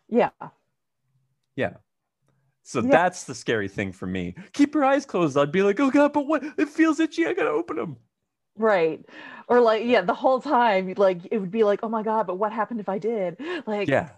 [0.10, 0.32] Yeah.
[1.56, 1.78] Yeah.
[2.64, 2.90] So Yeah.
[2.92, 4.36] that's the scary thing for me.
[4.54, 5.38] Keep your eyes closed.
[5.38, 6.44] I'd be like, oh god, but what?
[6.58, 7.26] It feels itchy.
[7.28, 7.98] I gotta open them.
[8.56, 9.06] Right.
[9.48, 12.36] Or like, yeah, the whole time, like it would be like, oh my God, but
[12.38, 13.38] what happened if I did?
[13.66, 14.10] Like, Yeah.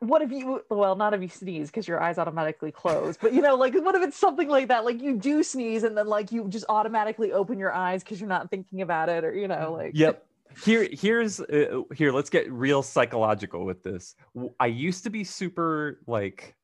[0.00, 3.40] What if you well not if you sneeze because your eyes automatically close but you
[3.40, 6.30] know like what if it's something like that like you do sneeze and then like
[6.30, 9.72] you just automatically open your eyes because you're not thinking about it or you know
[9.72, 10.24] like Yep.
[10.64, 12.12] Here, here's uh, here.
[12.12, 14.14] Let's get real psychological with this.
[14.58, 16.54] i used to be super like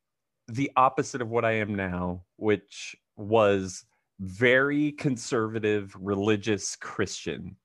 [0.47, 3.85] the opposite of what I am now, which was
[4.19, 7.57] very conservative, religious Christian.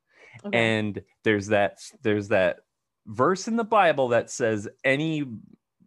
[0.44, 0.56] Okay.
[0.56, 2.58] and there's that there's that
[3.06, 5.24] verse in the bible that says any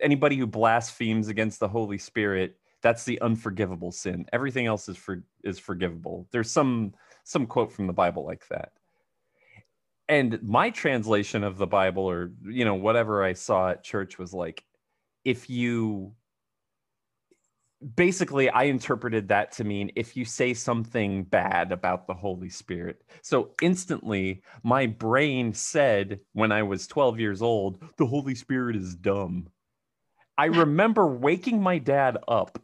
[0.02, 4.26] anybody who blasphemes against the holy spirit That's the unforgivable sin.
[4.34, 6.28] Everything else is for is forgivable.
[6.32, 8.72] There's some some quote from the Bible like that.
[10.10, 14.34] And my translation of the Bible or you know whatever I saw at church was
[14.34, 14.64] like
[15.26, 16.14] if you
[17.96, 23.02] basically I interpreted that to mean if you say something bad about the Holy Spirit.
[23.22, 28.96] So instantly my brain said when I was 12 years old, the Holy Spirit is
[28.96, 29.48] dumb.
[30.42, 32.60] I remember waking my dad up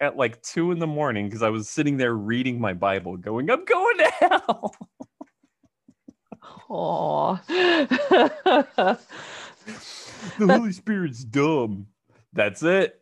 [0.00, 3.50] at like two in the morning because I was sitting there reading my Bible, going,
[3.50, 4.74] I'm going to hell.
[6.70, 7.34] Aw.
[7.46, 8.98] the
[10.38, 11.88] Holy Spirit's dumb.
[12.32, 12.98] That's it.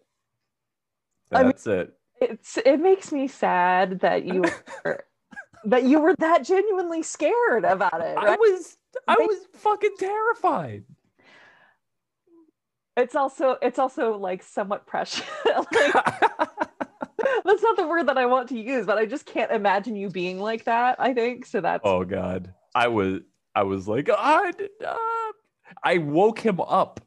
[1.30, 1.92] I mean- That's it.
[2.20, 4.42] it's it makes me sad that you
[4.84, 5.04] were,
[5.64, 8.18] that you were that genuinely scared about it.
[8.18, 10.82] I was I was fucking terrified.
[12.98, 15.24] It's also it's also like somewhat precious.
[15.46, 19.94] like, that's not the word that I want to use, but I just can't imagine
[19.94, 20.96] you being like that.
[20.98, 21.60] I think so.
[21.60, 22.52] That's oh god.
[22.74, 23.20] I was
[23.54, 25.34] I was like, I did not.
[25.84, 27.00] I woke him up.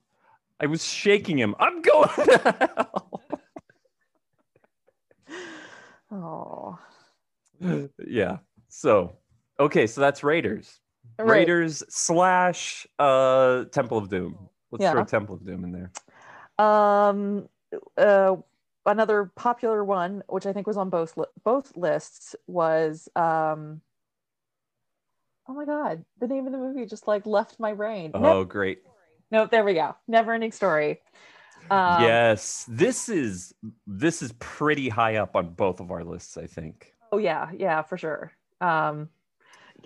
[0.61, 1.55] I was shaking him.
[1.59, 3.21] I'm going to hell.
[6.09, 6.79] oh
[8.07, 8.37] yeah.
[8.69, 9.17] So
[9.59, 10.79] okay, so that's Raiders.
[11.19, 11.39] Right.
[11.39, 14.47] Raiders slash uh Temple of Doom.
[14.71, 14.91] Let's Yeah.
[14.91, 16.65] throw Temple of Doom in there.
[16.65, 17.49] Um,
[17.97, 18.35] uh,
[18.85, 23.81] another popular one, which I think was on both li- both lists, was um.
[25.47, 28.11] Oh my god, the name of the movie just like left my brain.
[28.13, 28.83] Oh great.
[29.31, 29.95] no, there we go.
[30.07, 31.01] Never ending story.
[31.69, 32.65] Um, yes.
[32.69, 33.53] This is
[33.87, 36.93] this is pretty high up on both of our lists, I think.
[37.11, 38.31] Oh yeah, yeah, for sure.
[38.61, 39.09] Um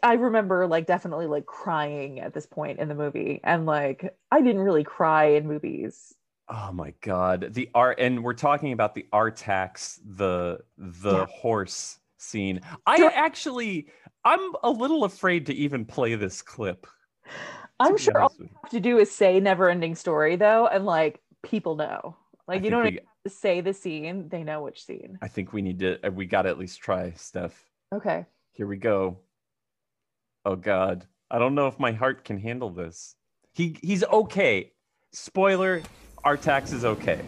[0.04, 4.42] I remember like definitely like crying at this point in the movie and like I
[4.42, 6.14] didn't really cry in movies.
[6.50, 7.54] Oh my god.
[7.54, 11.26] The art and we're talking about the Artax, the the Yeah.
[11.26, 12.62] horse scene.
[12.86, 13.88] I actually
[14.24, 16.88] I'm a little afraid to even play this clip.
[17.80, 21.22] I'm sure all you have to do is say never ending story though and like
[21.44, 22.16] people know.
[22.48, 25.18] Like you don't we- have to say the scene, they know which scene.
[25.22, 27.60] I think we need to uh, we got to at least try, Steph.
[27.94, 28.26] Okay.
[28.52, 29.18] Here we go.
[30.46, 31.06] Oh god.
[31.32, 33.16] I don't know if my heart can handle this.
[33.54, 34.72] He he's okay.
[35.12, 35.82] Spoiler,
[36.24, 37.22] Artax is okay.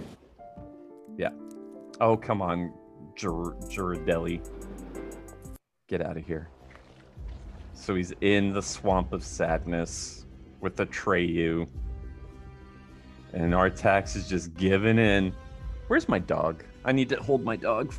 [1.17, 1.31] Yeah.
[1.99, 2.73] Oh, come on,
[3.15, 4.47] Gir- Girardelli.
[5.87, 6.49] Get out of here.
[7.73, 10.25] So he's in the swamp of sadness
[10.61, 11.67] with Atreyu.
[13.33, 15.33] And Artax is just giving in.
[15.87, 16.63] Where's my dog?
[16.85, 17.93] I need to hold my dog.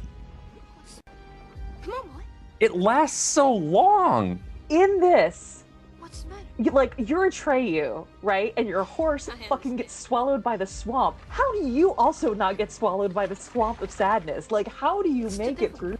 [1.83, 2.22] Come on, boy.
[2.61, 4.40] It lasts so long.
[4.68, 5.64] In this,
[5.98, 6.42] What's the matter?
[6.59, 8.52] you, like you're Atreyu, right?
[8.57, 9.78] And your horse I fucking understand.
[9.78, 11.16] gets swallowed by the swamp.
[11.28, 14.50] How do you also not get swallowed by the swamp of sadness?
[14.50, 15.98] Like how do you It's make it through.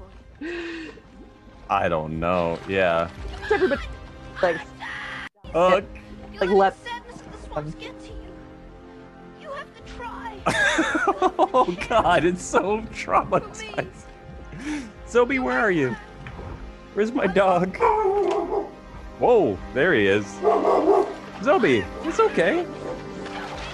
[1.71, 2.59] I don't know.
[2.69, 3.11] Yeah.
[3.51, 3.83] everybody
[4.43, 4.61] like
[5.55, 5.81] Uh,
[6.33, 8.33] You Like, let let- the sadness of the swamps get to you.
[9.41, 10.39] You have to try.
[11.53, 13.89] oh god, it's so traumatizing.
[15.09, 15.97] Zoe, where are you?
[16.95, 17.77] Where's my dog?
[19.19, 20.25] Whoa, there he is.
[21.43, 22.67] Zoe, it's okay.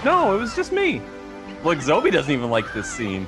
[0.03, 1.01] No, it was just me.
[1.63, 3.27] Look, Zoe doesn't even like this scene.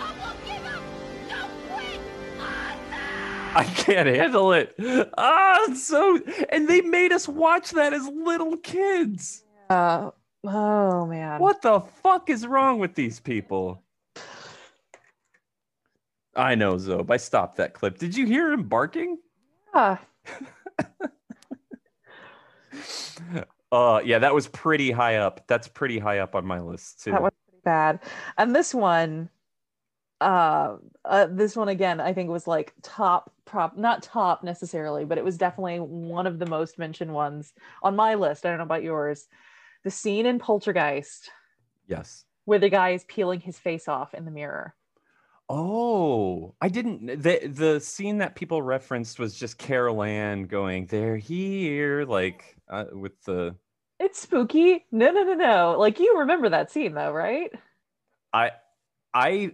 [0.00, 0.82] I won't give up.
[1.28, 2.00] Don't quit.
[2.38, 3.56] Artax!
[3.56, 4.74] I can't handle it.
[5.16, 6.18] Ah, so
[6.50, 9.44] and they made us watch that as little kids.
[9.68, 10.10] uh
[10.44, 11.40] oh man.
[11.40, 13.82] What the fuck is wrong with these people?
[16.36, 17.10] I know, Zob.
[17.10, 17.98] I stopped that clip.
[17.98, 19.18] Did you hear him barking?
[19.74, 19.98] Yeah.
[23.72, 25.46] Uh, yeah, that was pretty high up.
[25.46, 27.12] That's pretty high up on my list too.
[27.12, 28.00] That was pretty bad.
[28.36, 29.28] And this one,
[30.20, 35.18] uh, uh, this one again, I think was like top, prop, not top necessarily, but
[35.18, 38.44] it was definitely one of the most mentioned ones on my list.
[38.44, 39.28] I don't know about yours.
[39.84, 41.30] The scene in Poltergeist
[41.86, 42.24] yes.
[42.44, 44.74] where the guy is peeling his face off in the mirror.
[45.52, 47.22] Oh, I didn't.
[47.22, 52.84] The the scene that people referenced was just Carol Anne going, "They're here," like uh,
[52.92, 53.56] with the.
[53.98, 54.86] It's spooky.
[54.92, 55.76] No, no, no, no.
[55.76, 57.50] Like you remember that scene though, right?
[58.32, 58.52] I,
[59.12, 59.50] I,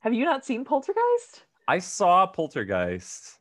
[0.00, 1.44] Have you not seen Poltergeist?
[1.68, 3.38] I saw Poltergeist.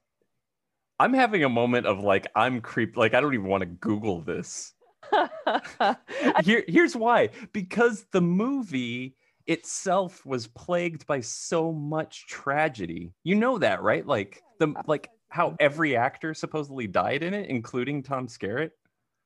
[1.00, 2.96] I'm having a moment of like I'm creeped.
[2.96, 4.74] Like I don't even want to Google this.
[6.44, 7.30] Here, here's why.
[7.54, 9.16] Because the movie
[9.48, 13.14] itself was plagued by so much tragedy.
[13.24, 14.06] You know that, right?
[14.06, 18.72] Like the like how every actor supposedly died in it, including Tom Skerritt,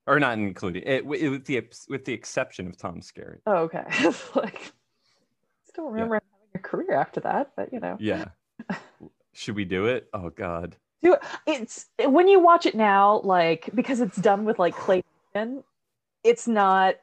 [0.07, 3.39] or not including it, wi- with the with the exception of Tom Skerritt.
[3.45, 3.85] Oh, okay.
[4.35, 4.71] like,
[5.67, 8.25] still remember him having a career after that, but you know, Yeah.
[9.33, 10.07] Should we do it?
[10.13, 10.75] Oh God.
[11.01, 11.21] do it.
[11.45, 15.63] it's when you watch it now, like because it's done with like claymation,
[16.23, 16.95] it's not.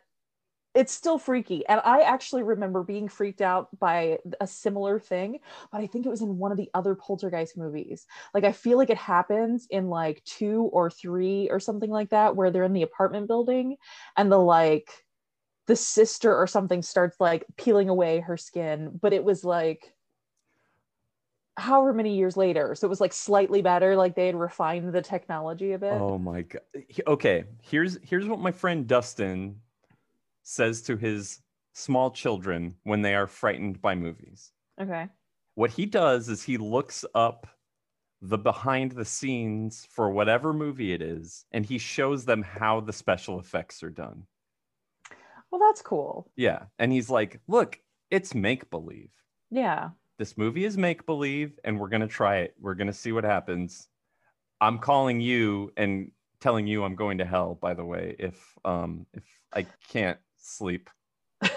[0.76, 5.38] It's still freaky, and I actually remember being freaked out by a similar thing,
[5.72, 8.06] but I think it was in one of the other Poltergeist movies.
[8.34, 12.36] Like I feel like it happens in like two or three or something like that,
[12.36, 13.78] where they're in the apartment building,
[14.18, 14.90] and the like
[15.66, 19.94] the sister or something starts like peeling away her skin, but it was like
[21.56, 22.74] however many years later.
[22.74, 25.92] So it was like slightly better, like they had refined the technology a bit.
[25.92, 26.60] Oh my God.
[27.06, 27.44] Okay.
[27.62, 29.60] Here's here's what my friend Dustin
[30.48, 31.40] says to his
[31.72, 34.52] small children when they are frightened by movies.
[34.80, 35.08] Okay.
[35.56, 37.48] What he does is he looks up
[38.22, 42.92] the behind the scenes for whatever movie it is, and he shows them how the
[42.92, 44.22] special effects are done.
[45.50, 46.30] Well, that's cool.
[46.36, 46.66] Yeah.
[46.78, 47.80] And he's like, look,
[48.10, 49.10] it's make believe.
[49.50, 49.90] Yeah.
[50.16, 52.54] This movie is make believe, and we're going to try it.
[52.60, 53.88] We're going to see what happens.
[54.60, 59.06] I'm calling you and telling you I'm going to hell, by the way, if um
[59.12, 60.90] if I can't sleep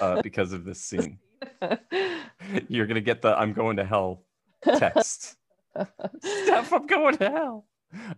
[0.02, 1.20] uh, because of this scene.
[2.68, 4.24] You're going to get the I'm going to hell
[4.64, 5.36] text.
[6.22, 7.66] Steph, I'm going to hell.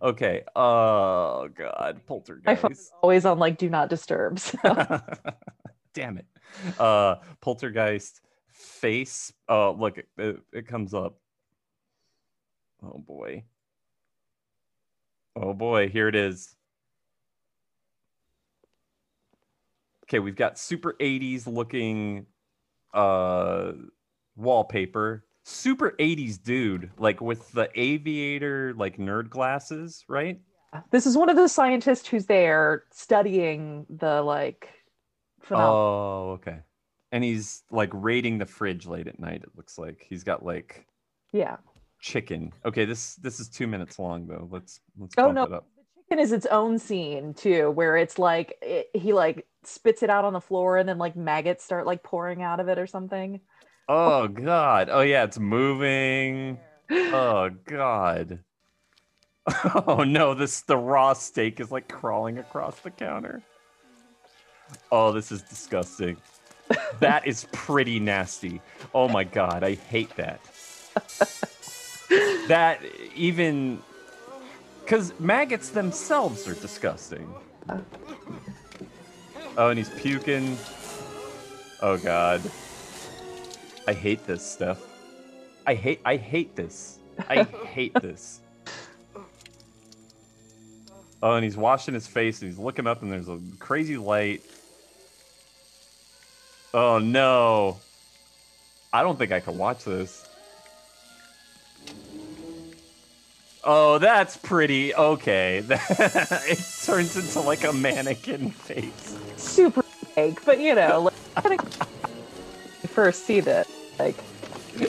[0.02, 0.42] Okay.
[0.54, 2.70] Oh God, My poltergeist.
[2.70, 4.38] is always on like do not disturb.
[4.38, 4.58] So.
[5.94, 6.26] Damn it.
[6.78, 8.20] Uh poltergeist
[8.52, 9.32] face.
[9.48, 11.18] Oh, look, it, it comes up.
[12.82, 13.44] Oh boy.
[15.36, 16.54] Oh boy, here it is.
[20.12, 22.26] Okay, we've got super 80s looking
[22.92, 23.72] uh
[24.36, 25.24] wallpaper.
[25.44, 30.38] Super 80s dude, like with the aviator like nerd glasses, right?
[30.90, 34.68] this is one of the scientists who's there studying the like
[35.40, 35.72] phenomena.
[35.72, 36.58] Oh, okay.
[37.10, 39.42] And he's like raiding the fridge late at night.
[39.42, 40.86] It looks like he's got like
[41.32, 41.56] yeah.
[42.00, 42.52] chicken.
[42.66, 44.46] Okay, this this is two minutes long though.
[44.50, 45.66] Let's let's Oh bump no, it up.
[46.18, 50.32] Is its own scene too, where it's like it, he like spits it out on
[50.32, 53.40] the floor and then like maggots start like pouring out of it or something.
[53.88, 54.88] Oh god.
[54.90, 56.58] Oh yeah, it's moving.
[56.90, 58.40] Oh god.
[59.86, 63.42] Oh no, this the raw steak is like crawling across the counter.
[64.92, 66.16] Oh, this is disgusting.
[67.00, 68.60] That is pretty nasty.
[68.94, 70.40] Oh my god, I hate that.
[72.48, 72.80] that
[73.16, 73.82] even
[74.92, 77.26] because maggots themselves are disgusting.
[79.56, 80.58] Oh, and he's puking.
[81.80, 82.42] Oh god.
[83.88, 84.82] I hate this stuff.
[85.66, 86.98] I hate I hate this.
[87.26, 88.40] I hate this.
[91.22, 94.42] Oh, and he's washing his face and he's looking up and there's a crazy light.
[96.74, 97.80] Oh no.
[98.92, 100.28] I don't think I can watch this.
[103.64, 105.58] Oh, that's pretty okay.
[105.68, 109.16] it turns into like a mannequin face.
[109.36, 111.10] Super fake, but you know,
[111.44, 114.16] like, you first see that like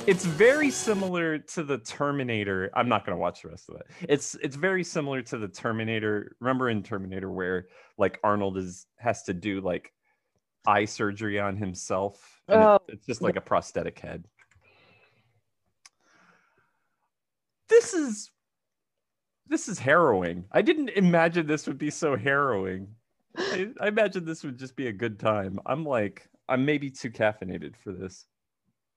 [0.07, 2.71] it's very similar to the Terminator.
[2.73, 3.85] I'm not gonna watch the rest of it.
[4.09, 6.35] It's it's very similar to the Terminator.
[6.39, 7.67] Remember in Terminator where
[7.99, 9.91] like Arnold is has to do like
[10.65, 12.41] eye surgery on himself.
[12.47, 14.25] it- Oh, it's just like a prosthetic head.
[17.69, 18.29] This is
[19.47, 20.45] this is harrowing.
[20.51, 22.87] I didn't imagine this would be so harrowing.
[23.37, 25.59] I, I imagined this would just be a good time.
[25.65, 28.25] I'm like, I'm maybe too caffeinated for this.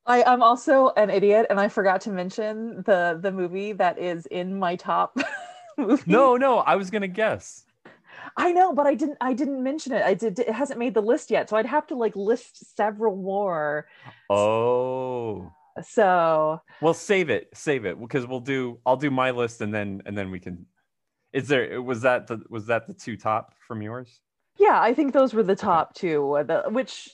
[0.07, 4.26] I, I'm also an idiot, and I forgot to mention the the movie that is
[4.26, 5.18] in my top
[5.78, 6.05] movie.
[6.07, 7.64] No, no, I was gonna guess.
[8.36, 9.18] I know, but I didn't.
[9.20, 10.03] I didn't mention it.
[10.03, 10.38] I did.
[10.38, 13.86] It hasn't made the list yet, so I'd have to like list several more.
[14.30, 15.53] Oh,
[15.84, 18.78] So we'll save it, save it, because we'll do.
[18.86, 20.66] I'll do my list, and then and then we can.
[21.32, 24.20] Is there was that the was that the two top from yours?
[24.58, 26.32] yeah, I think those were the top two.
[26.36, 27.10] uh, The which,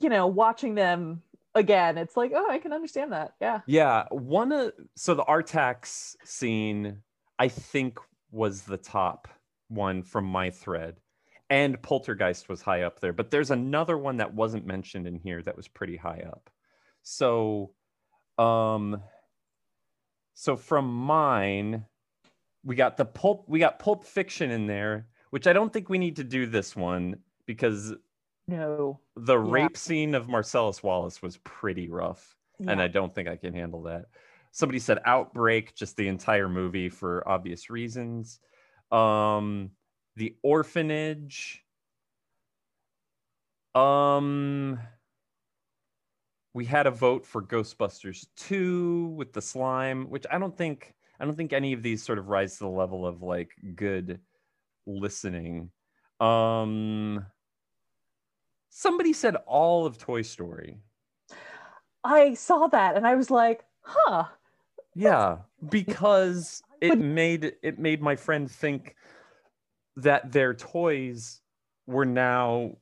[0.00, 1.22] you know, watching them
[1.54, 3.32] again, it's like, oh, I can understand that.
[3.40, 3.60] Yeah.
[3.66, 6.98] Yeah, one of so the Artax scene,
[7.38, 7.98] I think,
[8.30, 9.28] was the top
[9.68, 10.96] one from my thread,
[11.48, 13.14] and Poltergeist was high up there.
[13.14, 16.50] But there's another one that wasn't mentioned in here that was pretty high up.
[17.08, 17.70] So,
[18.36, 19.00] um,
[20.34, 21.86] so from mine,
[22.64, 23.44] we got the pulp.
[23.48, 26.74] We got Pulp Fiction in there, which I don't think we need to do this
[26.74, 27.94] one because
[28.48, 29.00] No.
[29.14, 29.52] the Yeah.
[29.52, 33.82] rape scene of Marcellus Wallace was pretty rough and I don't think I can handle
[33.82, 34.06] that.
[34.50, 38.40] Somebody said Outbreak, just the entire movie for obvious reasons.
[38.90, 39.70] Um,
[40.16, 41.62] The Orphanage.
[43.76, 44.80] Um
[46.56, 51.26] we had a vote for Ghostbusters 2 with the slime, which I don't think I
[51.26, 54.20] don't think any of these sort of rise to the level of like good
[54.86, 55.70] listening.
[56.18, 57.26] Um
[58.70, 60.78] somebody said all of Toy Story.
[62.02, 64.24] I saw that and I was like, huh.
[64.94, 68.96] Yeah, because it made it made my friend think
[69.96, 71.42] that their toys
[71.86, 72.78] were now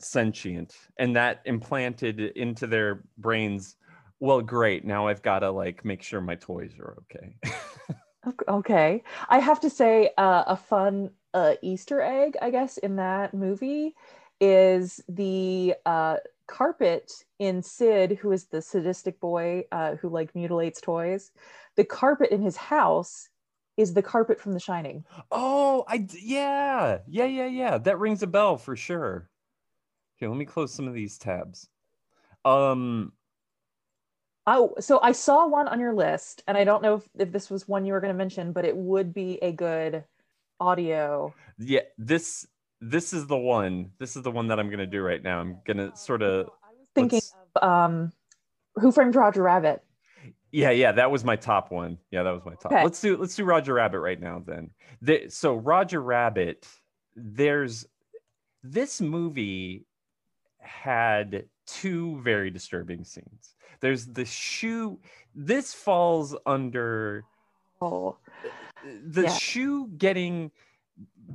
[0.00, 3.76] sentient and that implanted into their brains
[4.20, 7.36] well great now i've got to like make sure my toys are okay
[8.26, 9.02] Ok- Okay.
[9.28, 13.94] I have to say, uh, a fun uh, Easter egg, I guess, in that movie
[14.40, 16.16] is the uh,
[16.48, 21.30] carpet in Sid, who is the sadistic boy uh, who like mutilates toys.
[21.76, 23.28] The carpet in his house
[23.76, 25.04] is the carpet from The Shining.
[25.30, 29.28] oh i yeah yeah yeah yeah that rings a bell for sure
[30.16, 31.68] okay let me close some of these tabs
[32.44, 33.12] um
[34.48, 37.50] Oh, so I saw one on your list, and I don't know if, if this
[37.50, 40.04] was one you were going to mention, but it would be a good
[40.60, 41.34] audio.
[41.58, 42.46] yeah this
[42.80, 45.58] this is the one this is the one that i'm gonna do right now i'm
[45.66, 47.20] gonna sort of I was thinking
[47.54, 48.12] of um,
[48.76, 49.82] Who Framed Roger Rabbit.
[50.52, 51.98] Yeah, yeah, that was my top one.
[52.10, 52.72] Yeah, that was my top.
[52.72, 52.84] Okay.
[52.84, 54.70] Let's do let's do Roger Rabbit right now then.
[55.02, 56.66] The, so Roger Rabbit,
[57.14, 57.86] there's
[58.62, 59.85] this movie
[60.66, 63.54] had two very disturbing scenes.
[63.80, 64.98] There's the shoe.
[65.34, 67.24] This falls under
[67.80, 68.16] Oh,
[69.04, 69.32] the Yeah.
[69.34, 70.50] shoe getting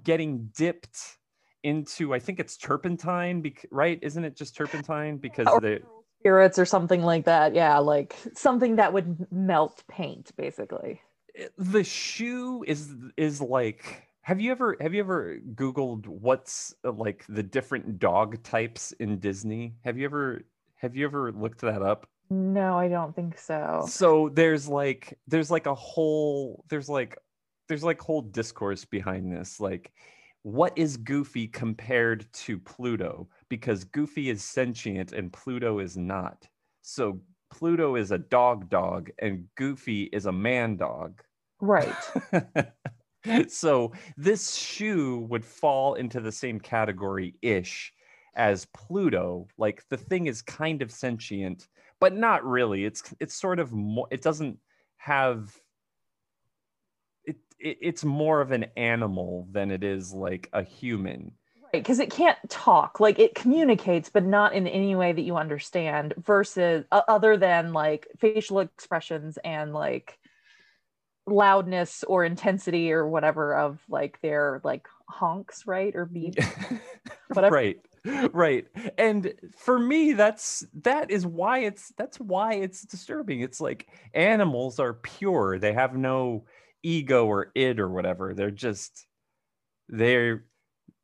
[0.04, 1.18] getting dipped
[1.64, 2.14] into.
[2.14, 4.00] I think it's turpentine, bec- right?
[4.02, 5.82] Isn't it just turpentine because Or- they
[6.20, 7.54] spirits or something like that.
[7.56, 11.02] Yeah, like something that would melt paint, basically.
[11.58, 17.26] the shoe is is like have you ever have you ever googled what's uh, like
[17.28, 19.76] the different dog types in disney?
[19.84, 20.42] Have you ever
[20.76, 22.08] have you ever looked that up?
[22.30, 23.86] No, I don't think so.
[23.90, 27.18] so there's like there's like a whole there's like
[27.68, 29.92] there's like whole discourse behind this like
[30.44, 33.28] what is goofy compared to pluto?
[33.50, 36.48] Because goofy is sentient and pluto is not.
[36.82, 41.22] So pluto is a dog dog and goofy is a man dog.
[41.60, 41.96] Right.
[43.48, 47.94] so this shoe would fall into the same category ish
[48.36, 49.48] as Pluto.
[49.58, 51.68] Like the thing is kind of sentient,
[52.00, 52.86] but not really.
[52.86, 54.08] It's it's sort of more.
[54.12, 54.58] It doesn't
[54.98, 55.56] have.
[57.26, 61.34] It, it it's more of an animal than it is like a human.
[61.74, 63.00] Right, because it can't talk.
[63.00, 66.14] Like it communicates, but not in any way that you understand.
[66.18, 70.18] Versus uh, other than like facial expressions and like
[71.28, 76.46] loudness or intensity or whatever of like their like honks, right, or beeps.
[77.28, 77.56] Whatever.
[77.56, 77.78] right.
[78.34, 78.66] Right.
[78.98, 83.42] And for me that's that is why it's that's why it's disturbing.
[83.42, 85.60] It's like animals are pure.
[85.60, 86.46] They have no
[86.82, 88.34] ego or id or whatever.
[88.34, 89.06] They're just
[89.88, 90.46] they're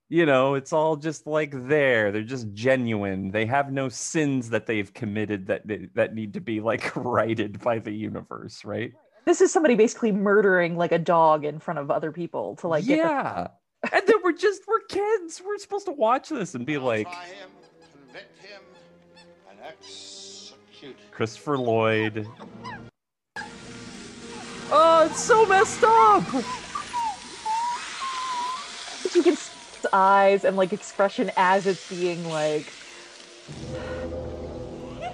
[0.10, 2.12] you know it's all just like there.
[2.12, 3.30] They're just genuine.
[3.30, 7.60] They have no sins that they've committed that they, that need to be like righted
[7.60, 8.92] by the universe right
[9.28, 12.86] This is somebody basically murdering like a dog in front of other people to like
[12.86, 13.48] get the- yeah
[13.92, 17.50] and then we're just we're kids we're supposed to watch this and be like him,
[17.92, 18.62] convict him,
[19.50, 20.96] and execute.
[21.12, 22.26] Christopher Lloyd.
[24.72, 26.24] Oh, it's so messed up.
[29.14, 32.72] you can see its eyes and like expression as it's being like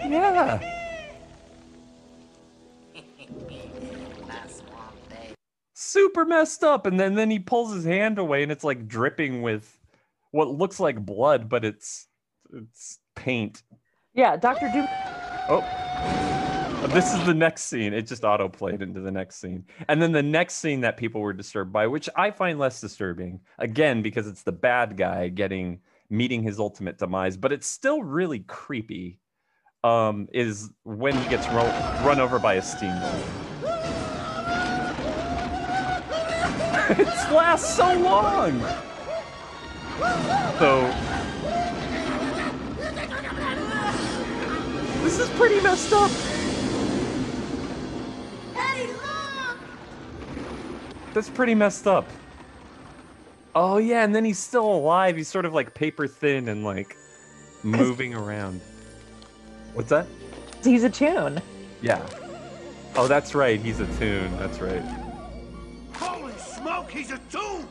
[0.08, 0.70] Yeah.
[5.94, 6.88] Super messed up.
[6.88, 9.78] And then, then he pulls his hand away and it's like dripping with
[10.32, 12.08] what looks like blood, but it's
[12.52, 13.62] it's paint.
[14.16, 14.88] yeah dr doom
[15.50, 16.90] Oh.
[16.90, 17.94] This is the next scene.
[17.94, 19.66] It just auto played into the next scene.
[19.88, 23.40] And then the next scene that people were disturbed by, which I find less disturbing,
[23.60, 25.80] again, because it's the bad guy getting
[26.10, 29.20] meeting his ultimate demise, but it's still really creepy.
[29.84, 33.26] Um, is when he gets ro- run over by a steamboat.
[36.90, 38.60] It lasts so long.
[40.60, 40.94] So
[45.04, 46.12] this is pretty messed up.
[51.14, 52.10] That's pretty messed up.
[53.56, 55.16] Oh yeah, and then he's still alive.
[55.16, 56.98] He's sort of like paper thin and like
[57.62, 58.62] moving around.
[59.74, 60.08] What's that?
[60.64, 61.42] he's a toon
[61.82, 62.06] Yeah.
[62.96, 63.60] Oh, that's right.
[63.60, 64.38] He's a toon.
[64.38, 65.03] That's right.
[66.64, 67.68] Holy smoke, he's a tomb!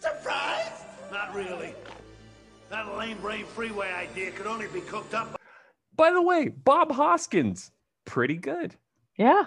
[0.00, 0.84] Surprised?
[1.10, 1.74] Not really.
[2.70, 5.40] That lame brain freeway idea could only be cooked up
[5.96, 7.70] By the way, Bob Hoskins,
[8.04, 8.76] pretty good.
[9.16, 9.44] Yeah.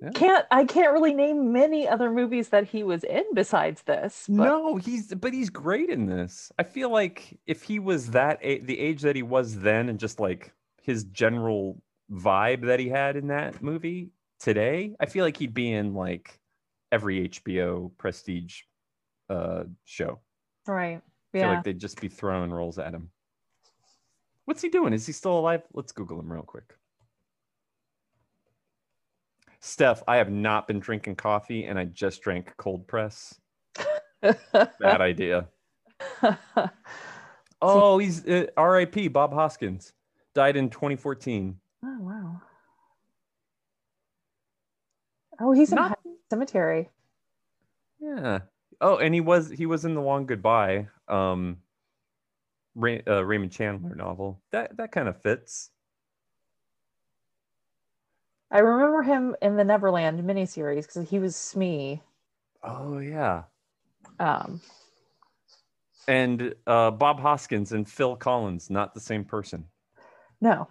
[0.00, 0.10] Yeah.
[0.14, 4.26] Can't I can't really name many other movies that he was in besides this.
[4.28, 6.50] But No, he's but he's great in this.
[6.58, 9.98] I feel like if he was that a- the age that he was then, and
[10.00, 10.52] just like
[10.82, 14.10] his general vibe that he had in that movie
[14.40, 16.40] today, I feel like he'd be in like
[16.92, 18.60] every HBO prestige
[19.28, 20.20] uh show.
[20.66, 21.00] right.
[21.34, 21.54] I feel Yeah.
[21.54, 23.10] like they'd just be throwing rolls at him.
[24.44, 24.92] What's he doing?
[24.92, 25.62] Is he still alive?
[25.72, 26.74] Let's Google him real quick.
[29.60, 33.34] Steph, I have not been drinking coffee and I just drank cold press.
[34.20, 35.48] Bad idea.
[37.64, 39.06] Oh, he's uh, R.I.P.
[39.06, 39.92] Bob Hoskins
[40.34, 41.56] died in 2014.
[41.84, 42.40] oh wow.
[45.40, 45.96] Oh, he's Not-
[46.32, 46.88] Cemetery.
[48.00, 48.38] Yeah.
[48.80, 51.58] Oh, and he was he was in the Long Goodbye, um,
[52.74, 54.40] Ray, uh, Raymond Chandler novel.
[54.50, 55.68] That that kind of fits.
[58.50, 62.00] I remember him in the Neverland miniseries because he was Smee.
[62.62, 63.42] Oh yeah.
[64.18, 64.62] Um,
[66.08, 69.66] And uh, Bob Hoskins and Phil Collins, not the same person.
[70.40, 70.66] no,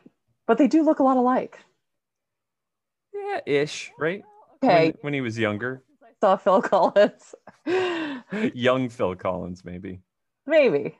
[0.48, 1.60] but they do look a lot alike.
[3.14, 4.24] Yeah, ish, right?
[4.64, 7.36] Okay, When, when he was younger, I saw Phil Collins.
[8.54, 10.02] young Phil Collins, maybe.
[10.46, 10.98] Maybe.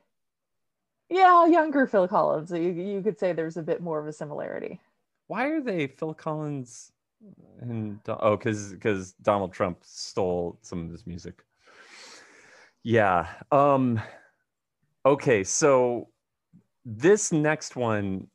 [1.10, 2.52] Yeah, younger Phil Collins.
[2.52, 4.80] You, you could say there's a bit more of a similarity.
[5.28, 6.92] Why are they Phil Collins
[7.60, 11.44] and oh, because because Donald Trump stole some of his music.
[12.84, 13.28] Yeah.
[13.52, 14.02] Um.
[15.06, 16.10] Okay, so
[16.86, 18.28] this next one,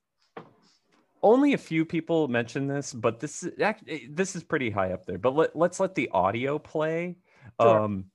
[1.22, 3.72] only a few people mentioned this, but this is eh,
[4.10, 5.18] this is pretty high up there.
[5.18, 7.16] But let, let's let the audio play.
[7.60, 7.80] Sure.
[7.80, 8.06] Um.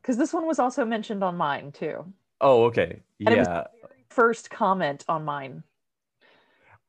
[0.00, 2.04] Because this one was also mentioned on mine too.
[2.40, 3.00] Oh, okay.
[3.24, 3.64] And it was- Yeah.
[4.10, 5.62] First comment on mine.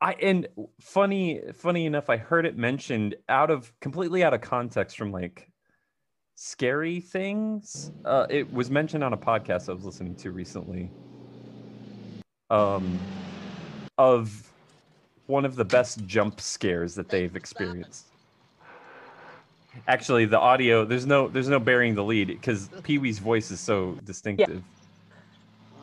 [0.01, 0.47] I and
[0.81, 5.49] funny funny enough, I heard it mentioned out of completely out of context from like
[6.35, 7.91] scary things.
[8.03, 10.91] Uh, it was mentioned on a podcast I was listening to recently.
[12.49, 12.99] Um,
[13.97, 14.51] of
[15.27, 18.07] one of the best jump scares that they've experienced.
[19.87, 23.59] Actually, the audio there's no there's no burying the lead because Pee Wee's voice is
[23.59, 24.61] so distinctive.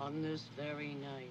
[0.01, 1.30] On this very night,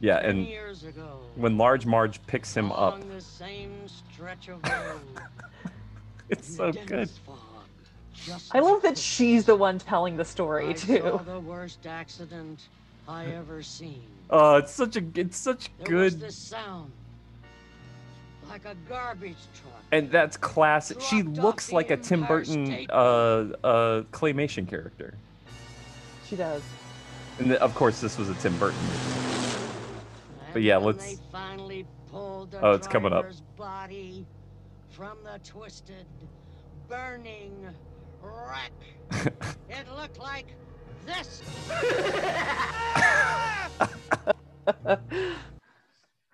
[0.00, 5.00] Yeah, and years ago, when Large Marge picks him up, the same stretch of road,
[6.30, 7.10] it's so good.
[7.26, 7.38] fog,
[8.52, 10.98] I love that she's the one telling the story I too.
[11.00, 12.60] saw the worst accident
[13.08, 14.02] I ever seen.
[14.30, 16.90] Oh, it's such a it's such There was good this sound,
[18.48, 19.82] like a garbage truck.
[19.92, 21.00] and that's classic.
[21.00, 25.14] She looks like a Tim Burton uh uh claymation character.
[26.26, 26.62] She does.
[27.38, 29.68] And th- of course this was a Tim Burton movie.
[30.52, 33.22] But yeah, let's- They finally pulled the Oh, it's coming up.
[33.22, 34.26] driver's body
[34.90, 36.04] from the twisted,
[36.88, 37.66] burning
[38.22, 38.72] wreck.
[39.70, 40.46] it looked like
[41.06, 41.42] this.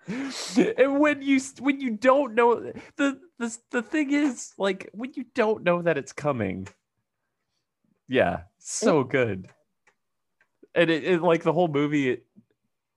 [0.77, 5.25] and when you when you don't know the the the thing is like when you
[5.35, 6.67] don't know that it's coming.
[8.07, 9.09] Yeah, so mm.
[9.09, 9.49] good.
[10.75, 12.25] And it, it like the whole movie it,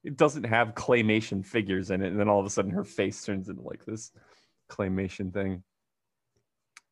[0.05, 3.23] it doesn't have claymation figures in it and then all of a sudden her face
[3.25, 4.11] turns into like this
[4.71, 5.63] claymation thing.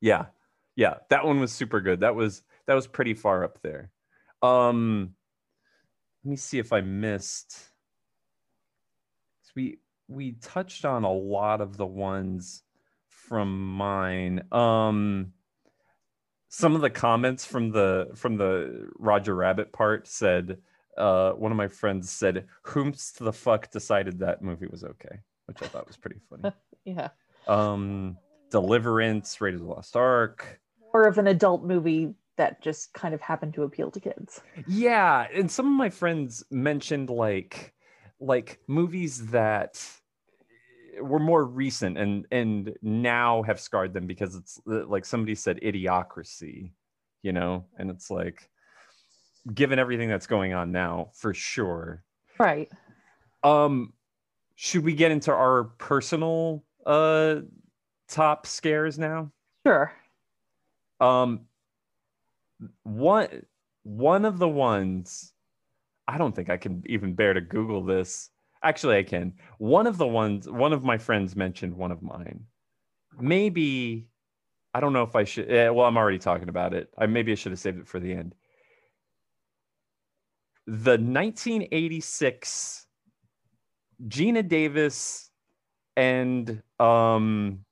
[0.01, 0.26] Yeah.
[0.76, 2.01] Yeah, that one was super good.
[2.01, 3.91] That was that was pretty far up there.
[4.43, 5.14] Um
[6.24, 7.57] let me see if I missed.
[9.57, 9.78] we
[10.09, 12.62] we touched on a lot of the ones
[13.09, 14.43] from mine.
[14.53, 15.32] Um
[16.49, 20.59] some of the comments from the from the Roger Rabbit part said
[20.97, 25.62] uh one of my friends said whomst the fuck decided that movie was okay, which
[25.62, 26.55] I thought was pretty funny.
[26.84, 27.09] Yeah.
[27.47, 28.16] Um
[28.51, 30.61] Deliverance, Raiders of the Lost Ark.
[30.93, 34.41] More of an adult movie that just kind of happened to appeal to kids.
[34.66, 37.74] Yeah, and some of my friends mentioned like
[38.18, 39.86] like movies that
[41.03, 46.72] were more recent and and now have scarred them because it's like somebody said idiocracy,
[47.22, 48.49] you know, and it's like
[49.53, 52.03] given everything that's going on now, for sure.
[52.38, 52.70] Right.
[53.43, 53.93] Um
[54.55, 57.41] should we get into our personal uh
[58.09, 59.30] top scares now?
[59.66, 59.93] Sure.
[61.01, 61.47] Um,
[62.82, 63.42] one
[63.82, 65.32] one of the ones
[66.08, 68.30] I don't think I can even bear to Google this.
[68.62, 69.32] Actually, I can.
[69.58, 72.44] One of the ones one of my friends mentioned one of mine.
[73.18, 74.08] Maybe
[74.74, 75.50] I don't know if I should.
[75.50, 76.88] eh, well, I'm already talking about it.
[76.98, 78.34] I maybe I should have saved it for the end.
[80.66, 82.86] the 1986
[84.08, 85.30] Geena Davis
[85.96, 87.64] and um,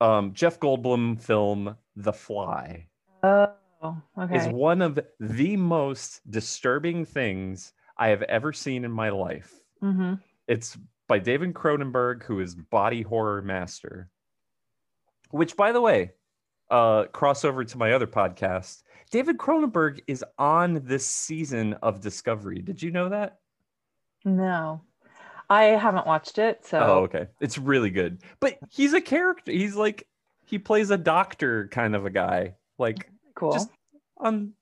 [0.00, 2.86] um, Jeff Goldblum film The Fly
[3.22, 3.52] Oh,
[4.32, 4.52] is okay.
[4.52, 9.52] one of the most disturbing things I have ever seen in my life.
[9.80, 10.14] hmm
[10.48, 10.76] It's
[11.08, 14.10] by David Cronenberg, who is body horror master.
[15.30, 16.12] Which, by the way,
[16.70, 18.82] uh, crossover to my other podcast.
[19.10, 22.60] David Cronenberg is on this season of Discovery.
[22.60, 23.38] Did you know that?
[24.24, 24.80] No,
[25.48, 27.28] I haven't watched it, so Oh, okay.
[27.40, 28.22] It's really good.
[28.40, 29.52] But he's a character.
[29.52, 30.08] He's like
[30.44, 32.56] he plays a doctor kind of a guy.
[32.78, 33.52] Like cool.
[33.52, 33.70] just
[34.18, 34.52] on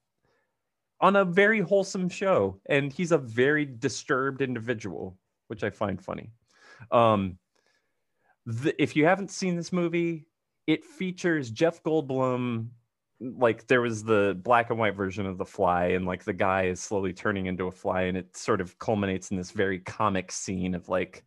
[1.01, 6.31] on a very wholesome show and he's a very disturbed individual which i find funny.
[6.91, 7.39] Um
[8.47, 10.27] the, if you haven't seen this movie
[10.67, 12.69] it features jeff goldblum
[13.21, 16.65] like there was the black and white version of the fly and like the guy
[16.65, 20.31] is slowly turning into a fly and it sort of culminates in this very comic
[20.33, 21.25] scene of like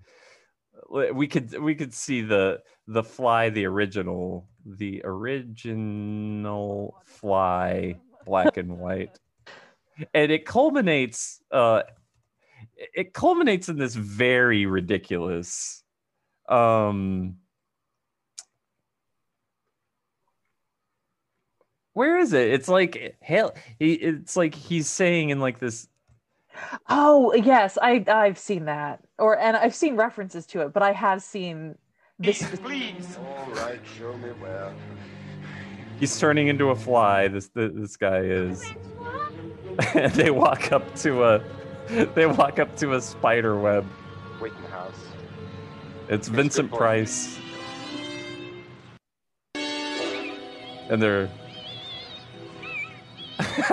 [1.14, 7.96] we could we could see the the fly the original the original fly
[8.28, 9.18] black and white
[10.14, 11.82] and it culminates uh
[12.76, 15.84] it culminates in this very ridiculous
[16.50, 17.36] um
[21.94, 25.88] where is it it's like hell it's like he's saying in like this
[26.90, 30.92] oh yes, I I've seen that, or and I've seen references to it, but I
[30.92, 31.78] have seen
[32.20, 32.44] this.
[32.62, 33.18] Please.
[33.18, 34.72] All right, show me where.
[36.00, 37.28] He's turning into a fly.
[37.28, 38.64] This this guy is.
[39.94, 41.44] And they walk up to a
[42.16, 43.86] they walk up to a spider web.
[44.42, 45.00] Wait in the house.
[46.10, 46.78] it's vincent boy.
[46.78, 47.40] price.
[50.90, 51.30] And they're.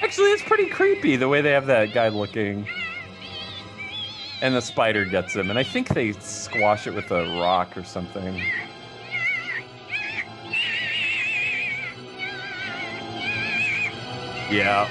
[0.00, 2.66] Actually it's pretty creepy the way they have that guy looking
[4.40, 7.84] and the spider gets him and i think they squash it with a rock or
[7.84, 8.40] something
[14.50, 14.88] yeah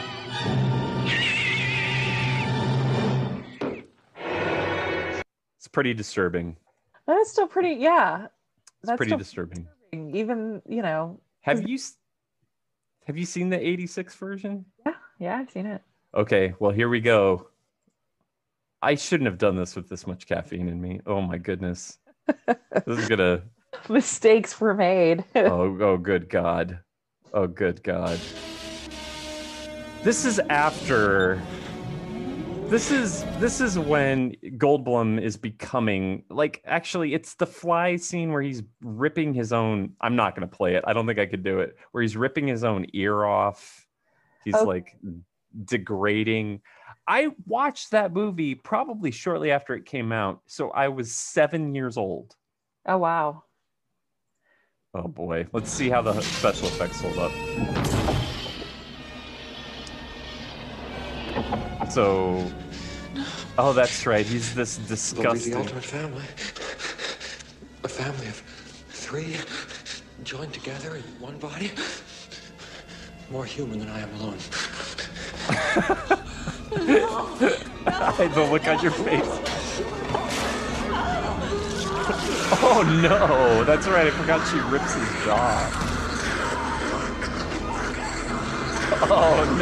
[5.58, 6.56] it's pretty disturbing
[7.08, 7.72] That's still pretty.
[7.82, 8.28] Yeah,
[8.84, 11.20] it's pretty still disturbing even you know.
[11.42, 11.80] have you
[13.06, 15.82] have you seen the 86 version Yeah, yeah, I've seen it.
[16.14, 17.48] Okay, well here we go.
[18.82, 21.02] I shouldn't have done this with this much caffeine in me.
[21.06, 21.98] Oh my goodness.
[22.46, 23.44] This is gonna
[23.90, 25.24] Mistakes were made.
[25.36, 26.80] oh oh good god.
[27.34, 28.20] Oh good god.
[30.04, 31.42] This is after
[32.68, 38.42] this is this is when Goldblum is becoming like actually it's the fly scene where
[38.42, 40.84] he's ripping his own I'm not gonna play it.
[40.86, 41.78] I don't think I could do it.
[41.92, 43.86] Where he's ripping his own ear off.
[44.46, 44.64] He's Oh.
[44.66, 44.98] like
[45.66, 46.62] degrading.
[47.08, 50.42] I watched that movie probably shortly after it came out.
[50.46, 52.36] So I was seven years old.
[52.86, 53.44] oh wow.
[54.94, 55.48] Oh boy.
[55.54, 57.32] Let's see how the special effects hold up.
[61.92, 62.46] So
[63.60, 64.26] Oh, that's right.
[64.26, 65.54] He's this disgusting.
[65.54, 66.24] the ultimate family.
[67.84, 68.36] A family of
[68.90, 69.38] three
[70.24, 71.72] joined together in one body.
[73.32, 74.38] More human than I am alone.
[78.16, 79.26] the look on your face.
[82.60, 84.08] Oh no, that's right.
[84.08, 85.84] I forgot she rips his jaw.
[89.10, 89.56] Oh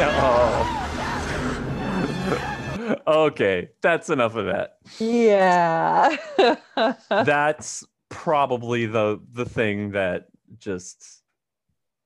[3.06, 3.26] no.
[3.26, 4.78] okay, that's enough of that.
[4.98, 6.16] Yeah.
[7.10, 10.28] That's probably the the thing that
[10.58, 11.22] just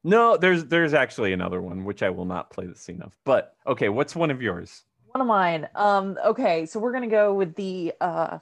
[0.03, 3.17] No, there's there's actually another one which I will not play the scene of.
[3.25, 4.83] But okay, what's one of yours?
[5.13, 5.69] One of mine.
[5.75, 8.39] Um, okay, so we're gonna go with the uh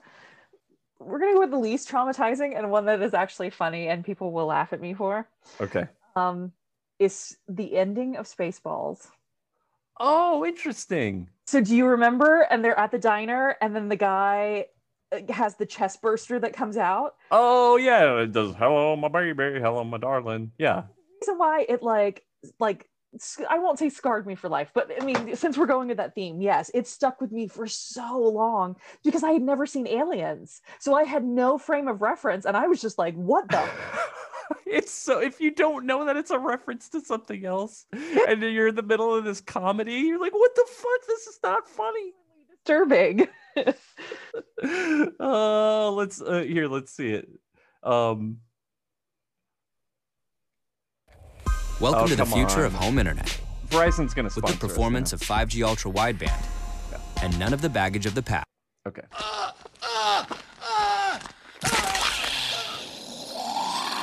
[1.01, 4.33] we're gonna go with the least traumatizing and one that is actually funny and people
[4.33, 5.29] will laugh at me for.
[5.61, 5.87] Okay.
[6.17, 6.53] Um
[6.99, 9.09] is the ending of Spaceballs.
[10.01, 11.29] Oh, interesting.
[11.47, 12.47] So do you remember?
[12.51, 14.67] And they're at the diner, and then the guy
[15.11, 17.15] uh, has the chest burster that comes out.
[17.31, 18.55] Oh yeah, it does.
[18.55, 19.59] Hello, my baby.
[19.61, 20.53] Hello, my darling.
[20.59, 20.83] Yeah.
[21.21, 22.25] Reason why it like
[22.61, 22.89] like
[23.49, 26.15] I won't say scarred me for life, but I mean, since we're going with that
[26.15, 30.61] theme, yes, it stuck with me for so long because I had never seen aliens,
[30.79, 33.69] so I had no frame of reference, and I was just like, "What the?"
[34.67, 37.87] it's so if you don't know that it's a reference to something else
[38.29, 41.39] and you're in the middle of this comedy you're like what the fuck this is
[41.43, 42.13] not funny
[42.65, 43.29] Disturbing.
[45.21, 47.29] uh let's uh, here let's see it
[47.83, 48.39] um
[51.81, 55.13] Welcome Oh, to the come future of home internet Verizon's gonna sponsor with the performance
[55.13, 56.45] us of 5G ultra wideband
[57.23, 58.47] and none of the baggage of the past.
[58.85, 58.91] now.
[58.91, 59.03] Okay.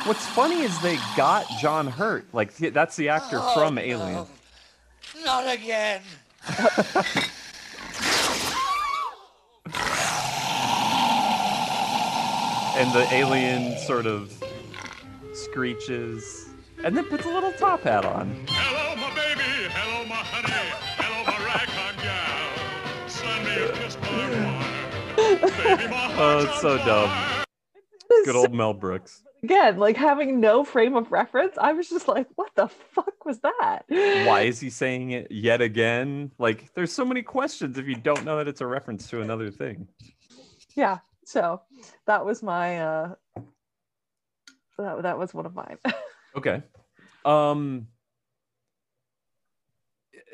[0.06, 2.26] What's funny is they got John Hurt.
[2.32, 4.26] Like that's the actor oh, from Alien.
[5.24, 6.00] Not again.
[12.76, 14.32] and the alien sort of
[15.32, 16.45] screeches
[16.86, 18.46] and then puts a little top hat on.
[18.46, 19.42] Hello, my baby.
[19.74, 20.52] Hello, my honey.
[20.96, 23.08] Hello, my ragtime gal.
[23.08, 24.06] Send me a kiss, my
[25.16, 27.08] Baby, my Oh, heart's it's on so dumb.
[27.08, 27.44] fire.
[28.24, 29.24] Good old Mel Brooks.
[29.42, 33.40] Again, like having no frame of reference, I was just like, what the fuck was
[33.40, 33.80] that?
[33.88, 36.30] Why is he saying it yet again?
[36.38, 39.50] Like, there's so many questions if you don't know that it's a reference to another
[39.50, 39.88] thing.
[40.76, 40.98] Yeah.
[41.24, 41.62] So
[42.06, 43.14] that was my uh
[44.78, 45.78] that, that was one of mine.
[46.36, 46.62] Okay.
[47.26, 47.88] Um.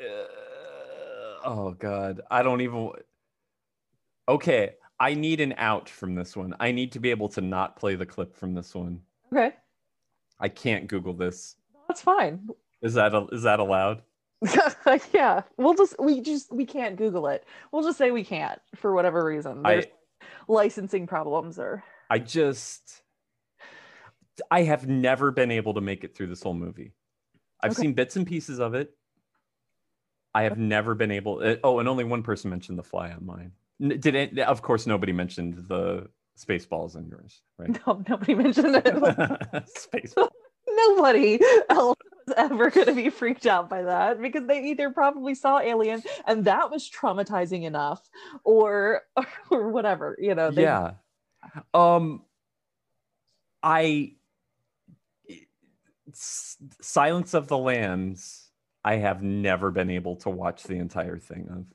[0.01, 2.91] uh, oh God, I don't even.
[4.29, 6.55] Okay, I need an out from this one.
[6.59, 9.01] I need to be able to not play the clip from this one.
[9.31, 9.53] okay.
[10.39, 11.55] I can't Google this.
[11.87, 12.49] That's fine.
[12.81, 14.01] Is that a, is that allowed?
[15.13, 15.43] yeah.
[15.57, 17.45] We'll just we just we can't Google it.
[17.71, 19.61] We'll just say we can't for whatever reason.
[19.65, 19.85] I- There's
[20.47, 23.02] licensing problems or I just
[24.49, 26.93] I have never been able to make it through this whole movie.
[27.61, 27.81] I've Okay.
[27.83, 28.95] seen bits and pieces of it.
[30.33, 31.39] I have never been able.
[31.43, 33.51] uh, Oh, and only one person mentioned the fly on mine.
[33.79, 34.39] Did it?
[34.39, 37.69] Of course, nobody mentioned the spaceballs on yours, right?
[37.87, 39.67] no, nobody mentioned it.
[39.77, 40.15] Space.
[40.69, 45.35] nobody else was ever going to be freaked out by that because they either probably
[45.35, 48.09] saw Alien and that was traumatizing enough,
[48.43, 49.01] or
[49.51, 50.17] or whatever.
[50.19, 50.49] You know.
[50.49, 50.93] They, Yeah.
[51.75, 52.23] Um.
[53.61, 54.13] I.
[56.11, 58.49] Silence of the Lambs.
[58.83, 61.65] I have never been able to watch the entire thing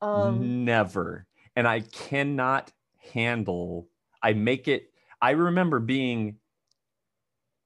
[0.00, 0.08] of.
[0.08, 0.64] Um.
[0.64, 1.26] Never.
[1.54, 2.72] And I cannot
[3.12, 3.88] handle
[4.22, 4.90] I make it
[5.20, 6.36] I remember being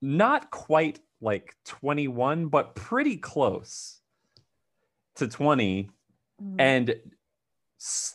[0.00, 4.00] not quite like 21 but pretty close
[5.16, 5.90] to 20
[6.42, 6.94] mm, and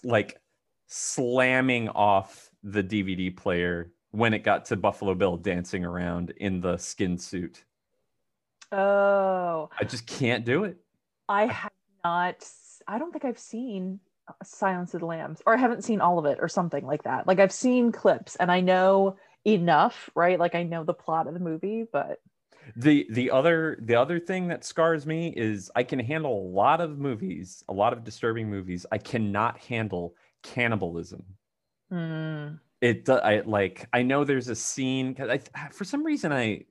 [0.04, 0.40] like
[0.88, 6.78] slamming off the DVD player when it got to Buffalo Bill dancing around in the
[6.78, 7.64] skin suit.
[8.72, 10.78] Oh, I just can't do it.
[11.30, 11.72] I have
[12.04, 12.48] not.
[12.88, 16.20] I don't think I've seen uh, Silence of the Lambs, or I haven't seen all
[16.20, 17.28] of it, or something like that.
[17.28, 20.40] Like I've seen clips, and I know enough, right?
[20.40, 22.20] Like I know the plot of the movie, but
[22.76, 26.82] the the other the other thing that scars me is I can handle a lot
[26.82, 28.86] of movies, a lot of disturbing movies.
[28.92, 31.24] I cannot handle cannibalism.
[31.92, 36.32] mm, It I like I know there's a scene cuz I ah, for some reason
[36.32, 36.66] I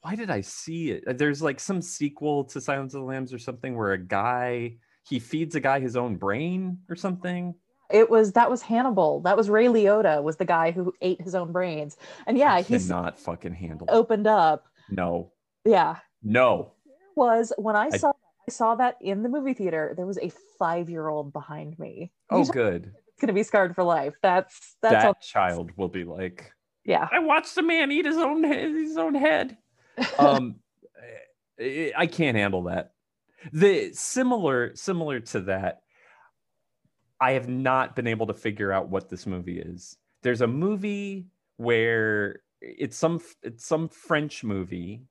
[0.00, 1.04] why did I see it?
[1.06, 4.76] Uh, there's like some sequel to Silence of the Lambs or something where a guy
[5.08, 7.54] he feeds a guy his own brain or something.
[7.90, 9.20] it was that was Hannibal.
[9.20, 11.96] That was Ray Liotta was the guy who ate his own brains,
[12.26, 13.86] and yeah, I he's cannot fucking handle.
[13.90, 14.64] opened up.
[14.90, 15.32] No.
[15.66, 16.72] Yeah, No.
[17.16, 18.12] was when I I- saw
[18.46, 19.94] I saw that in the movie theater.
[19.96, 22.12] There was a five year old behind me.
[22.30, 22.50] Oh He's
[23.24, 23.32] good.
[23.32, 24.14] gonna be scarred for life.
[24.22, 25.14] That's that's that all.
[25.20, 26.52] child will be like
[26.84, 27.08] Yeah.
[27.10, 29.56] I watched a man eat his own his own head.
[30.18, 30.56] Um,
[31.60, 32.94] I I can't handle that.
[33.52, 35.82] The similar similar to that,
[37.20, 39.96] I have not been able to figure out what this movie is.
[40.22, 41.26] There's a movie
[41.58, 45.04] where it's some it's some French movie.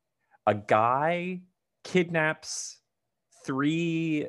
[0.45, 1.41] A guy
[1.84, 2.80] kidnaps
[3.45, 4.28] three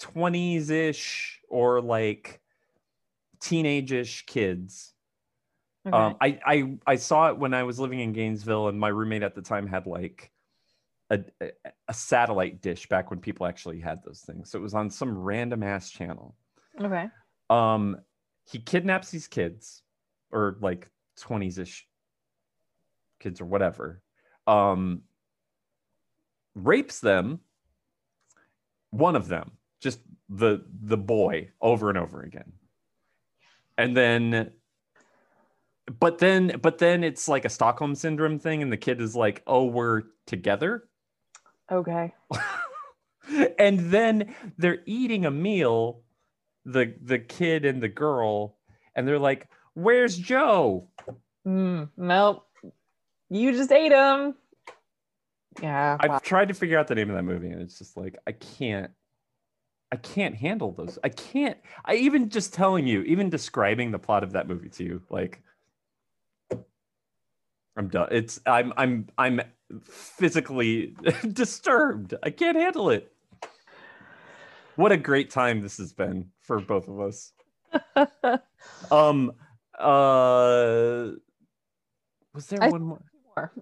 [0.00, 2.40] 20s ish or like
[3.40, 4.94] teenage-ish kids
[5.88, 5.96] Okay.
[5.96, 9.22] um, I, I I saw it when I was living in Gainesville, and my roommate
[9.22, 10.30] at the time had like
[11.10, 11.20] a,
[11.88, 14.50] a, satellite dish back when people actually had those things.
[14.50, 16.36] So it was on some random ass channel.
[16.78, 17.08] okay.
[17.48, 17.96] Um,
[18.50, 19.82] he kidnaps these kids,
[20.30, 21.86] or like twenties ish
[23.20, 24.02] kids or whatever.
[24.46, 25.02] Um,
[26.54, 27.40] rapes them.
[28.90, 32.52] One of them, just the the boy, over and over again,
[33.78, 34.50] and then
[35.98, 39.42] but then but then it's like a stockholm syndrome thing and the kid is like
[39.46, 40.84] oh we're together
[41.70, 42.14] Okay.
[43.58, 46.02] and then they're eating a meal
[46.64, 48.56] the the kid and the girl
[48.94, 50.88] and they're like where's joe
[51.46, 52.44] Mm, nope.
[53.30, 54.34] You just ate him.
[55.62, 55.96] Yeah.
[55.98, 56.18] i've wow.
[56.22, 58.90] tried to figure out the name of that movie and it's just like i can't
[59.92, 64.22] i can't handle those i can't i even just telling you even describing the plot
[64.22, 65.42] of that movie to you like
[67.76, 69.40] i'm done it's i'm i'm i'm
[69.82, 70.94] physically
[71.32, 72.14] disturbed.
[72.22, 73.12] I can't handle it.
[74.76, 77.32] What a great time this has been for both of us.
[78.90, 79.32] um
[79.78, 81.10] uh
[82.34, 83.02] was there I- one more?
[83.36, 83.52] More.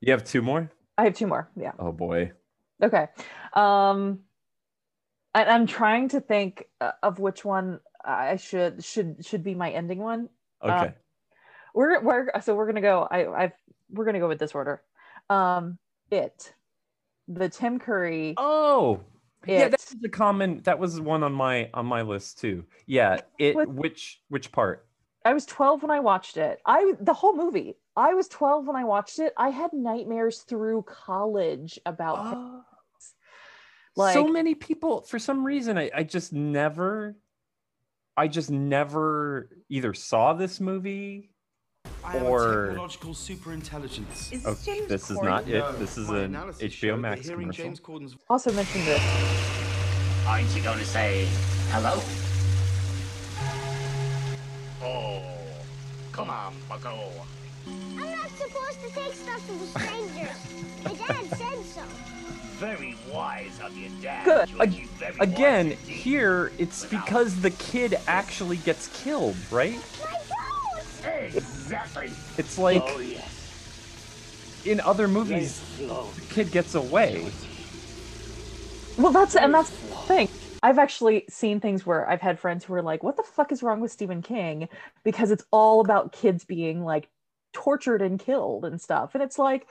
[0.00, 0.70] You have two more?
[0.98, 1.48] I have two more.
[1.56, 1.72] Yeah.
[1.78, 2.32] Oh boy.
[2.82, 3.06] Okay.
[3.52, 4.20] Um,
[5.34, 9.70] I, I'm trying to think uh, of which one I should should should be my
[9.70, 10.28] ending one.
[10.62, 10.72] Okay.
[10.72, 10.88] Uh,
[11.74, 13.06] We're we're so we're gonna go.
[13.10, 13.52] I I've
[13.90, 14.82] we're gonna go with this order.
[15.30, 15.78] Um,
[16.10, 16.52] it,
[17.28, 18.34] the Tim Curry.
[18.36, 19.00] oh.
[19.44, 19.70] Yeah, It.
[19.72, 22.64] that was a common that was one on my on my list too.
[22.86, 24.86] Yeah, it What- which which part?
[25.24, 26.60] I was 12 when I watched it.
[26.66, 27.74] I the whole movie.
[27.96, 29.32] I was 12 when I watched it.
[29.36, 32.64] I had nightmares through college about Oh.
[33.96, 37.16] Like- so many people for some reason I, I just never
[38.16, 41.30] I just never either saw this movie
[42.04, 44.42] I am or- a technological superintelligence.
[44.44, 44.54] Oh,
[44.86, 45.78] this is not it.
[45.78, 47.64] This is My an HBO Max commercial.
[47.64, 49.02] James Corden's also mentioned this.
[50.26, 51.26] Aren't you going to say
[51.70, 52.00] hello?
[54.82, 55.22] Oh,
[56.12, 57.10] come on, Bucko.
[58.42, 60.84] I'm supposed to take stuff from strangers.
[60.84, 61.82] My dad said so.
[62.58, 64.24] Very wise of your dad.
[64.24, 64.48] Good.
[64.48, 64.88] Georgie,
[65.20, 69.78] Again, here it's because the kid actually gets killed, right?
[71.04, 72.10] Exactly.
[72.38, 74.62] It's like oh, yes.
[74.64, 77.30] in other movies the kid gets away.
[78.98, 79.76] Well, that's and that's the
[80.06, 80.28] thing.
[80.62, 83.62] I've actually seen things where I've had friends who are like, "What the fuck is
[83.62, 84.68] wrong with Stephen King?"
[85.02, 87.08] Because it's all about kids being like
[87.52, 89.66] tortured and killed and stuff, and it's like.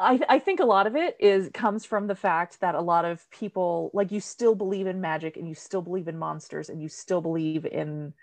[0.00, 3.04] I, I think a lot of it is comes from the fact that a lot
[3.04, 6.80] of people like you still believe in magic and you still believe in monsters and
[6.80, 8.14] you still believe in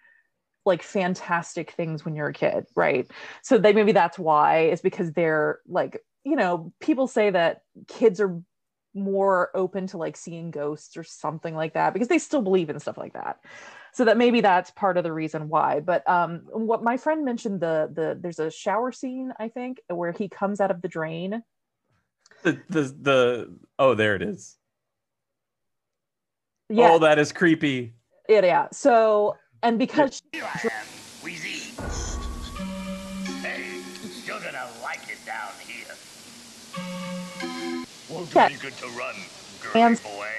[0.66, 3.12] like fantastic things when you're a kid right
[3.44, 8.20] so they maybe that's why is because they're like you know people say that kids
[8.20, 8.42] are
[8.94, 12.80] more open to like seeing ghosts or something like that because they still believe in
[12.80, 13.40] stuff like that
[13.96, 17.60] so that maybe that's part of the reason why but um what my friend mentioned
[17.62, 21.42] the the there's a shower scene i think where he comes out of the drain
[22.44, 24.58] The the the oh there it is.
[26.70, 27.94] yeah Oh, that is creepy.
[28.28, 30.70] yeah, yeah so and because Here I
[31.24, 31.74] Wheezy.
[33.42, 33.82] Hey,
[34.26, 35.96] you're gonna like it down here.
[38.10, 38.46] Won't Yeah.
[38.48, 39.16] it be good to run,
[39.62, 40.30] girly And- boy?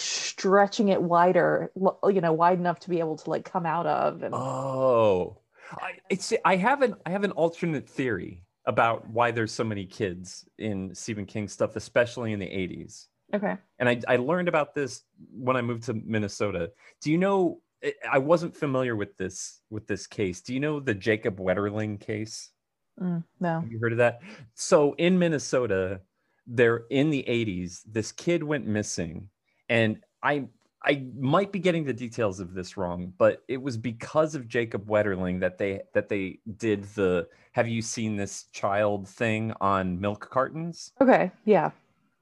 [0.00, 1.70] Stretching it wider
[2.08, 5.38] you know wide enough to be able to like come out of and Oh,
[5.72, 9.84] I it's I have an I have an alternate theory about why there's so many
[9.86, 13.06] kids in Stephen King stuff, especially in the 80s.
[13.34, 16.70] okay And I, I learned about this when I moved to Minnesota.
[17.02, 17.60] Do you know?
[17.84, 20.40] I- I wasn't familiar with this with this case.
[20.40, 22.50] Do you know the Jacob Wetterling case?
[22.98, 24.20] Mm, no Have you heard of that?
[24.54, 26.00] So in Minnesota,
[26.46, 29.28] there in the 80s, this kid went missing,
[29.68, 30.48] and I
[30.86, 34.86] I might be getting the details of this wrong, but it was because of Jacob
[34.86, 40.28] Wetterling that they that they did the have you seen this child thing on milk
[40.30, 40.92] cartons?
[41.00, 41.70] okay yeah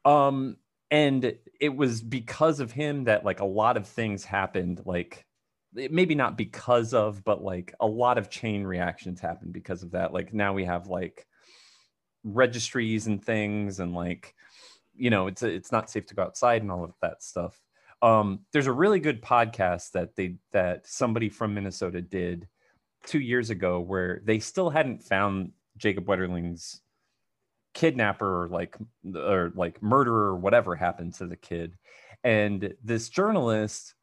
[0.05, 0.57] Um
[0.91, 5.25] and it was because of him that like a lot of things happened like
[5.73, 10.13] maybe not because of but like a lot of chain reactions happened because of that
[10.13, 11.27] like now we have like
[12.25, 14.35] registries and things and like
[14.95, 17.59] you know it's it's not safe to go outside and all of that stuff.
[18.03, 22.49] Um there's a really good podcast that they that somebody from minnesota did
[23.05, 26.81] two years ago where they still hadn't found jacob wetterling's
[27.75, 28.77] kidnapper or like
[29.15, 31.75] or like murderer or whatever happened to the kid.
[32.23, 33.95] And this journalist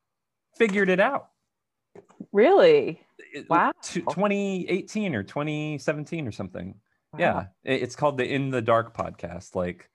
[0.57, 1.29] figured it out.
[2.31, 3.01] Really?
[3.49, 3.71] Wow.
[3.83, 6.75] 2018 or 2017 or something.
[7.17, 7.45] Yeah.
[7.63, 9.55] It- it's called the in the dark podcast.
[9.55, 9.89] Like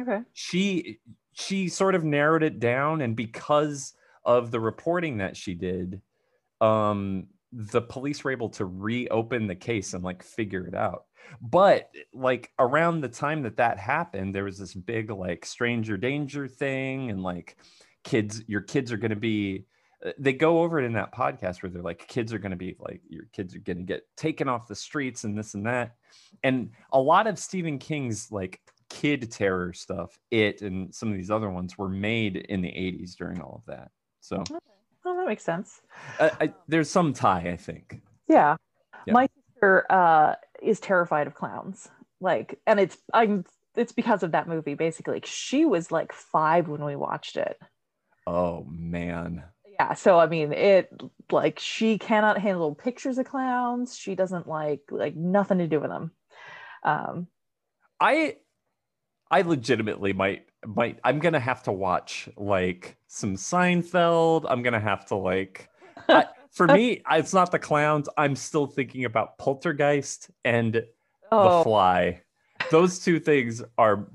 [0.00, 0.20] okay.
[0.32, 0.98] She
[1.32, 3.94] she sort of narrowed it down and because
[4.24, 6.00] of the reporting that she did
[6.60, 11.04] um the police were able to reopen the case and like figure it out.
[11.40, 16.48] But like around the time that that happened there was this big like stranger danger
[16.48, 17.56] thing and like
[18.04, 19.64] kids your kids are going to be
[20.04, 22.56] uh, they go over it in that podcast where they're like kids are going to
[22.56, 25.66] be like your kids are going to get taken off the streets and this and
[25.66, 25.96] that.
[26.42, 31.30] And a lot of stephen king's like kid terror stuff it and some of these
[31.30, 34.42] other ones were made in the 80s during all of that so.
[35.08, 35.80] Oh that makes sense.
[36.18, 38.00] I, I, there's some tie i think.
[38.28, 38.56] Yeah,
[39.06, 39.12] Yeah.
[39.12, 41.88] my sister uh is terrified of clowns
[42.20, 43.44] like and it's i'm
[43.76, 45.22] it's because of that movie basically.
[45.24, 47.56] She was like five when we watched it.
[48.26, 49.44] Oh man.
[49.78, 50.90] Yeah so i mean it
[51.30, 53.96] like she cannot handle pictures of clowns.
[53.96, 56.10] She doesn't like like nothing to do with them.
[56.82, 57.28] Um,
[58.00, 58.36] I
[59.30, 64.46] I legitimately might might I'm gonna have to watch like some Seinfeld.
[64.48, 65.68] I'm gonna have to like
[66.08, 68.08] I, for me, it's not the clowns.
[68.16, 70.84] I'm still thinking about Poltergeist and
[71.32, 71.58] Oh.
[71.58, 72.22] The Fly.
[72.70, 74.08] Those two things are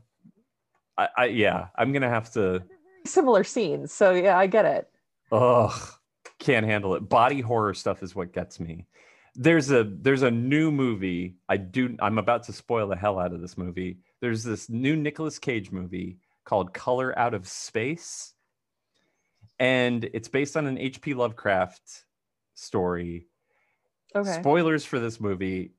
[0.97, 2.63] I, I yeah, I'm gonna have to
[3.05, 3.91] similar scenes.
[3.91, 4.89] So yeah, I get it.
[5.31, 5.91] Ugh,
[6.39, 7.07] can't handle it.
[7.07, 8.87] Body horror stuff is what gets me.
[9.35, 11.35] There's a there's a new movie.
[11.47, 11.95] I do.
[12.01, 13.99] I'm about to spoil the hell out of this movie.
[14.21, 18.33] There's this new Nicolas Cage movie called Color Out of Space,
[19.59, 21.13] and it's based on an H.P.
[21.15, 22.05] Lovecraft
[22.53, 23.27] story.
[24.15, 24.39] Okay.
[24.39, 25.73] Spoilers for this movie.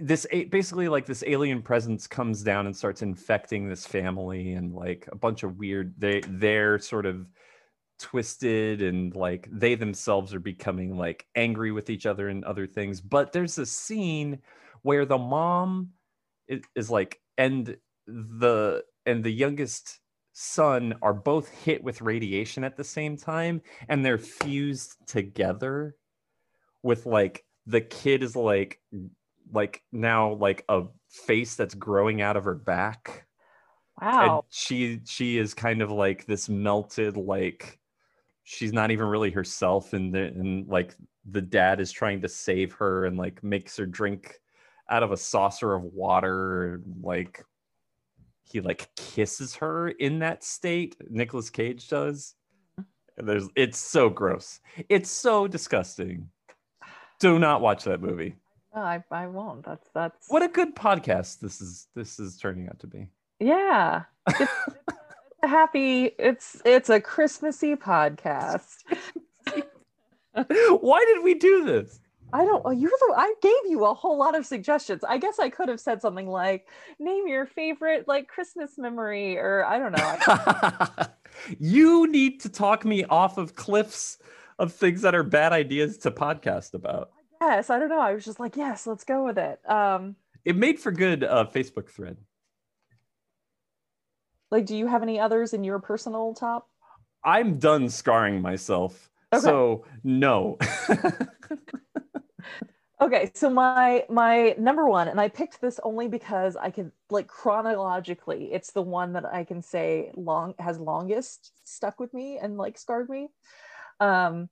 [0.00, 5.06] This basically like this alien presence comes down and starts infecting this family and like
[5.12, 5.94] a bunch of weird.
[5.98, 7.26] They they're sort of
[7.98, 13.00] twisted and like they themselves are becoming like angry with each other and other things
[13.00, 14.38] but there's a scene
[14.82, 15.88] where the mom
[16.48, 17.76] is, is like and
[18.06, 20.00] the and the youngest
[20.32, 25.96] son are both hit with radiation at the same time and they're fused together
[26.82, 28.80] with like the kid is like
[29.52, 33.26] like now like a face that's growing out of her back
[34.00, 34.44] and Wow.
[34.50, 37.78] she she is kind of like this melted like
[38.44, 40.94] she's not even really herself and the, and like
[41.24, 44.38] the dad is trying to save her and like makes her drink
[44.88, 47.44] out of a saucer of water like
[48.44, 52.34] he like kisses her in that state Nicolas Cage does
[53.16, 56.28] and there's it's so gross it's so disgusting
[57.18, 58.36] do not watch that movie
[58.74, 59.64] No, I I won't.
[59.64, 63.08] That's that's what a good podcast this is this is turning out to be
[63.40, 64.02] yeah.
[64.28, 64.52] It's, it's
[65.42, 66.10] a happy.
[66.18, 68.76] It's it's a Christmassy podcast.
[70.80, 72.00] why did we do this
[72.32, 72.62] I don't.
[72.64, 73.14] oh, You're the.
[73.16, 75.04] I gave you a whole lot of suggestions.
[75.04, 76.66] I guess I could have said something like,
[76.98, 81.06] "Name your favorite like Christmas memory," or I don't know.
[81.60, 84.16] You need to talk me off of cliffs
[84.58, 87.10] of things that are bad ideas to podcast about.
[87.42, 88.00] yes, I don't know.
[88.00, 90.16] I was just like, "Yes, let's go with it." Um,
[90.46, 92.16] It made for good uh, Facebook thread.
[94.50, 96.68] like, do you have any others in your personal top?
[97.22, 99.10] I'm done scarring myself.
[99.32, 99.42] Okay.
[99.42, 100.56] So no.
[102.98, 107.26] Okay, so my my number one, and I picked this only because I could like
[107.26, 112.56] chronologically, it's the one that I can say long has longest stuck with me and
[112.56, 113.28] like scarred me.
[114.00, 114.48] Um,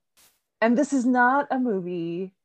[0.61, 2.35] and this is not a movie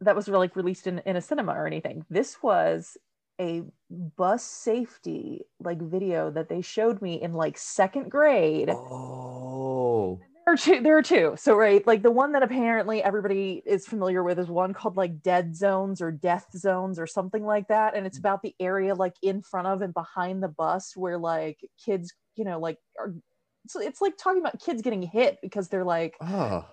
[0.00, 2.04] that was like released in, in a cinema or anything.
[2.10, 2.96] This was
[3.40, 8.70] a bus safety like video that they showed me in like second grade.
[8.70, 9.39] oh.
[10.50, 10.82] There are two.
[10.82, 11.34] There are two.
[11.38, 15.22] So right, like the one that apparently everybody is familiar with is one called like
[15.22, 19.14] Dead Zones or Death Zones or something like that, and it's about the area like
[19.22, 23.14] in front of and behind the bus where like kids, you know, like are.
[23.68, 26.66] So it's like talking about kids getting hit because they're like, Oh.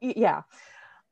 [0.00, 0.42] yeah.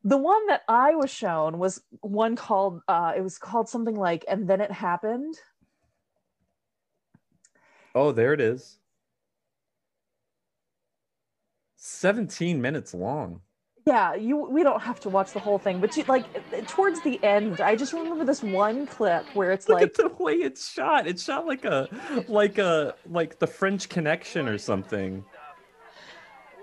[0.02, 2.80] The one that I was shown was one called.
[2.88, 5.34] uh It was called something like, and then it happened.
[7.94, 8.78] Oh, there it is.
[11.86, 13.40] 17 minutes long.
[13.86, 16.26] yeah you we don't have to watch the whole thing but you like
[16.66, 20.08] towards the end i just remember this one clip where it's Look like at the
[20.22, 21.06] way it's shot.
[21.06, 21.88] It's shot like a
[22.28, 25.24] like a like the French connection or something.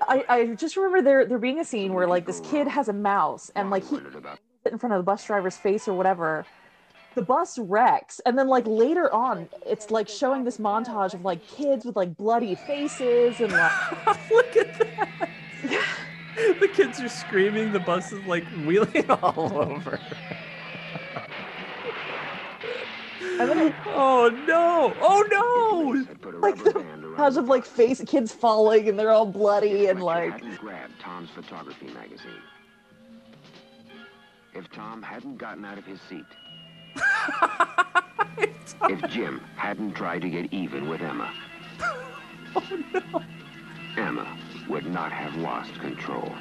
[0.02, 2.94] I, I just remember there there being a scene where like this kid has a
[2.94, 6.46] mouse and like he in front of the bus driver's face or whatever
[7.16, 11.46] the bus wrecks and then like later on it's like showing this montage of like
[11.48, 13.72] kids with like bloody faces and like
[14.32, 15.30] Look at that.
[16.60, 17.72] the kids are screaming.
[17.72, 20.00] The bus is like wheeling all over.
[23.40, 24.94] and then Oh no!
[25.02, 26.40] Oh no!
[26.40, 26.72] like the
[27.18, 30.64] montage of like face kids falling and they're all bloody and like hadn't
[31.00, 32.42] Tom's photography magazine.
[34.54, 36.26] If Tom hadn't gotten out of his seat.
[38.90, 41.34] if Jim hadn't tried to get even with Emma.
[42.56, 42.64] oh,
[42.94, 43.22] no.
[43.98, 44.38] Emma
[44.68, 46.34] would not have lost control.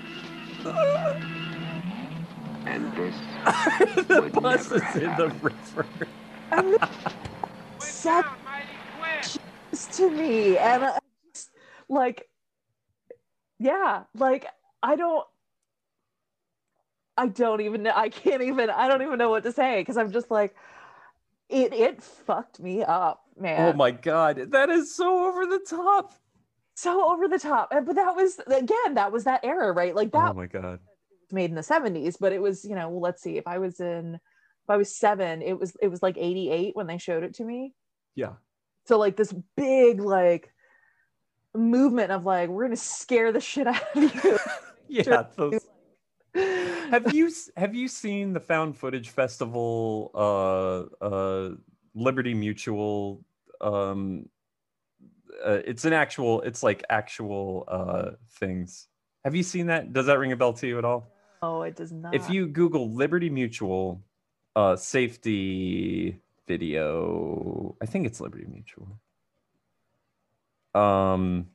[2.65, 3.15] And this
[4.09, 5.43] the would bus never is have in the happened.
[5.43, 5.87] river.
[6.51, 6.77] and
[7.79, 8.27] such
[9.93, 10.99] to me and I
[11.89, 12.29] like
[13.59, 14.47] yeah like
[14.83, 15.27] i don't
[17.17, 19.97] i don't even know i can't even i don't even know what to say because
[19.97, 20.55] i'm just like
[21.49, 26.15] it it fucked me up man Oh my god, that is so over the top.
[26.75, 30.13] so over the top And- but that was again that was that era right like
[30.13, 30.81] that Oh my god.
[31.31, 33.81] made in the 70s but it was you know well, let's see if i was
[33.81, 34.19] in
[34.65, 37.45] if I was seven, it was it was like 88 when they showed it to
[37.45, 37.75] me.
[38.15, 38.35] Yeah.
[38.85, 40.53] So like this big like
[41.53, 44.39] movement of like we're gonna scare the shit out of you.
[44.89, 45.25] Yeah.
[45.37, 45.67] Those...
[46.35, 51.51] have you have you seen the found footage festival uh uh
[51.95, 53.25] Liberty Mutual
[53.61, 54.29] um
[55.45, 58.89] uh, it's an actual it's like actual uh things.
[59.25, 59.93] Have you seen that?
[59.93, 61.13] Does that ring a bell to you at all?
[61.43, 62.15] Oh, it does not.
[62.15, 64.03] If you Google Liberty Mutual
[64.57, 68.99] uh safety video, I think it's Liberty Mutual.
[70.75, 71.49] Um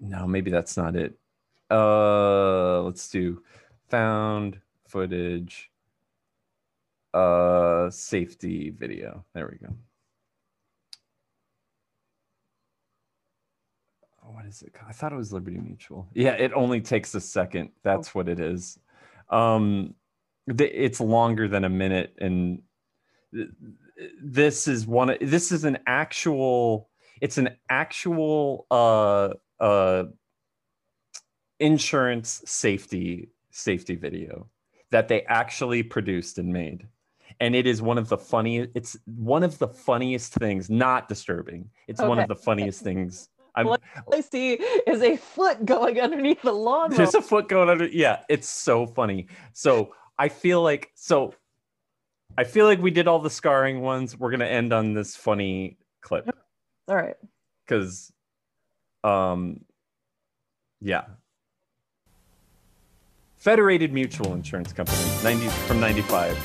[0.00, 1.16] no, maybe that's not it.
[1.72, 3.42] Uh let's do
[3.88, 5.70] found footage
[7.14, 9.24] uh safety video.
[9.34, 9.74] There we go.
[14.24, 14.74] Oh, what is it?
[14.86, 16.08] I thought it was Liberty Mutual.
[16.14, 17.70] Yeah, it only takes a second.
[17.82, 18.78] That's what it is.
[19.30, 19.94] Um
[20.48, 22.62] it's longer than a minute and
[23.34, 23.48] th-
[24.22, 26.90] this is one of- this is an actual
[27.20, 29.30] it's an actual uh
[29.60, 30.04] uh
[31.62, 34.48] insurance safety safety video
[34.90, 36.86] that they actually produced and made.
[37.40, 41.70] And it is one of the funniest it's one of the funniest things not disturbing.
[41.88, 44.54] It's one of the funniest things i'm what I see
[44.86, 46.90] is a foot going underneath the lawn.
[46.90, 49.28] there's a foot going under yeah it's so funny.
[49.52, 51.34] So i feel like so
[52.36, 54.18] i feel like we did all the scarring ones.
[54.18, 56.28] We're gonna end on this funny clip.
[56.88, 57.16] All right.
[57.64, 58.12] because
[59.04, 59.60] um
[60.80, 61.04] yeah
[63.42, 66.36] federated mutual insurance company 90 from 95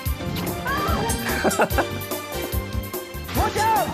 [3.38, 3.88] Watch out!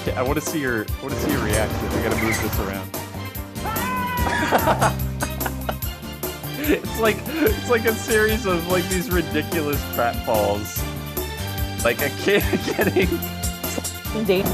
[0.00, 1.86] Okay, I want to see your I want to see your reaction.
[1.86, 2.88] I gotta move this around.
[6.70, 10.82] it's like it's like a series of like these ridiculous pratfalls.
[11.84, 13.10] Like a kid getting.
[14.16, 14.46] Indeed.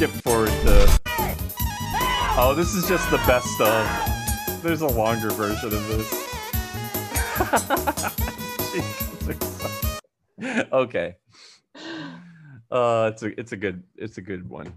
[0.00, 1.00] Skip forward to.
[2.38, 4.62] Oh, this is just the best of.
[4.62, 6.10] There's a longer version of this.
[10.72, 11.16] okay.
[12.70, 14.72] Uh, it's a it's a good it's a good one.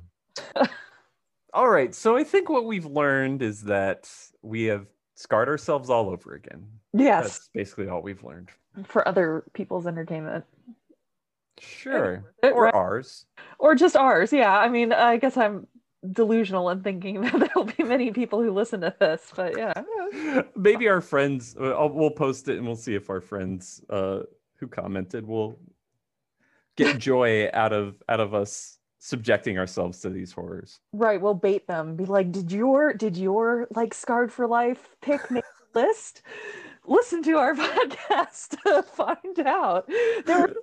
[1.54, 6.10] all right, so I think what we've learned is that we have scarred ourselves all
[6.10, 6.68] over again.
[6.92, 7.24] Yes.
[7.24, 8.50] That's basically all we've learned.
[8.84, 10.44] For other people's entertainment.
[11.60, 12.24] Sure.
[12.42, 12.74] It- Or right.
[12.74, 13.26] ours.
[13.60, 14.34] Or just ours.
[14.34, 14.58] Yeah.
[14.58, 15.68] I mean, I guess I'm
[16.12, 19.74] delusional in thinking that there'll be many people who listen to this, but yeah.
[20.56, 21.56] Maybe our friends.
[21.60, 24.20] uh, I'll, we'll post it and we'll see if our friends uh,
[24.56, 25.58] who commented will
[26.76, 30.80] get joy out of out of us subjecting ourselves to these horrors.
[30.94, 31.20] Right.
[31.22, 31.96] We'll bait them.
[31.96, 35.44] Be like, did your did your like scarred for life pick make
[35.74, 36.22] list?
[36.86, 39.88] Listen to our podcast to find out.
[40.26, 40.54] There were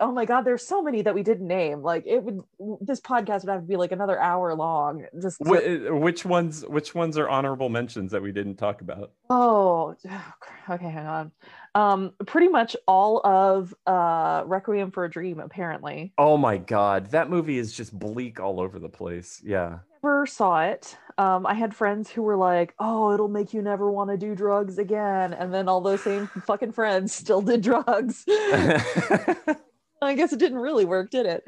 [0.00, 1.82] oh my god, there's so many that we didn't name.
[1.82, 2.40] Like it would
[2.80, 5.04] this podcast would have to be like another hour long.
[5.20, 6.64] Just to- Wh- which ones?
[6.66, 9.12] Which ones are honorable mentions that we didn't talk about?
[9.30, 9.94] Oh,
[10.70, 11.32] okay, hang on.
[11.74, 16.12] Um, pretty much all of uh Requiem for a Dream, apparently.
[16.18, 19.40] Oh my god, that movie is just bleak all over the place.
[19.44, 19.78] Yeah.
[20.02, 20.96] Never saw it.
[21.16, 24.34] Um, I had friends who were like, "Oh, it'll make you never want to do
[24.34, 28.24] drugs again," and then all those same fucking friends still did drugs.
[28.28, 31.44] I guess it didn't really work, did it?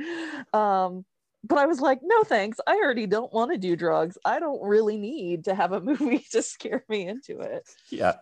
[0.54, 1.04] Um,
[1.42, 2.58] but I was like, no thanks.
[2.66, 4.16] I already don't want to do drugs.
[4.24, 7.68] I don't really need to have a movie to scare me into it.
[7.90, 8.14] yeah.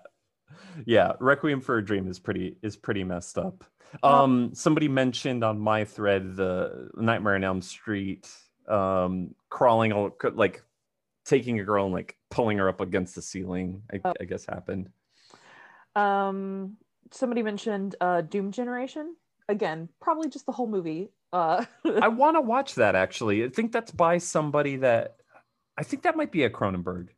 [0.87, 3.65] Yeah, Requiem for a Dream is pretty is pretty messed up.
[4.03, 8.29] Um somebody mentioned on my thread the Nightmare on Elm Street
[8.69, 10.63] um crawling all like
[11.25, 13.83] taking a girl and like pulling her up against the ceiling.
[13.93, 14.15] I, Oh.
[14.21, 14.91] I guess happened.
[15.95, 16.77] Um,
[17.11, 19.17] somebody mentioned uh, Doom Generation.
[19.49, 21.11] Again, probably just the whole movie.
[21.33, 23.45] Uh, I want to watch that actually.
[23.45, 25.17] I think that's by somebody that
[25.77, 27.09] I think that might be a Cronenberg.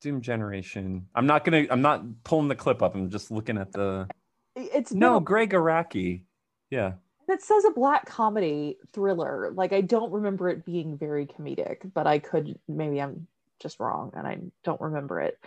[0.00, 1.06] Doom Generation.
[1.14, 1.66] I'm not gonna.
[1.70, 2.94] I'm not pulling the clip up.
[2.94, 4.08] I'm just looking at the.
[4.54, 5.20] it's No, no.
[5.20, 6.22] Gregg Araki.
[6.70, 6.92] Yeah.
[7.28, 9.50] It says a black comedy thriller.
[9.54, 13.26] Like I don't remember it being very comedic, but I could maybe I'm
[13.60, 15.38] just wrong and I don't remember it.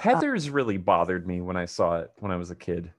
[0.00, 2.90] Heathers really bothered me when I saw it when I was a kid.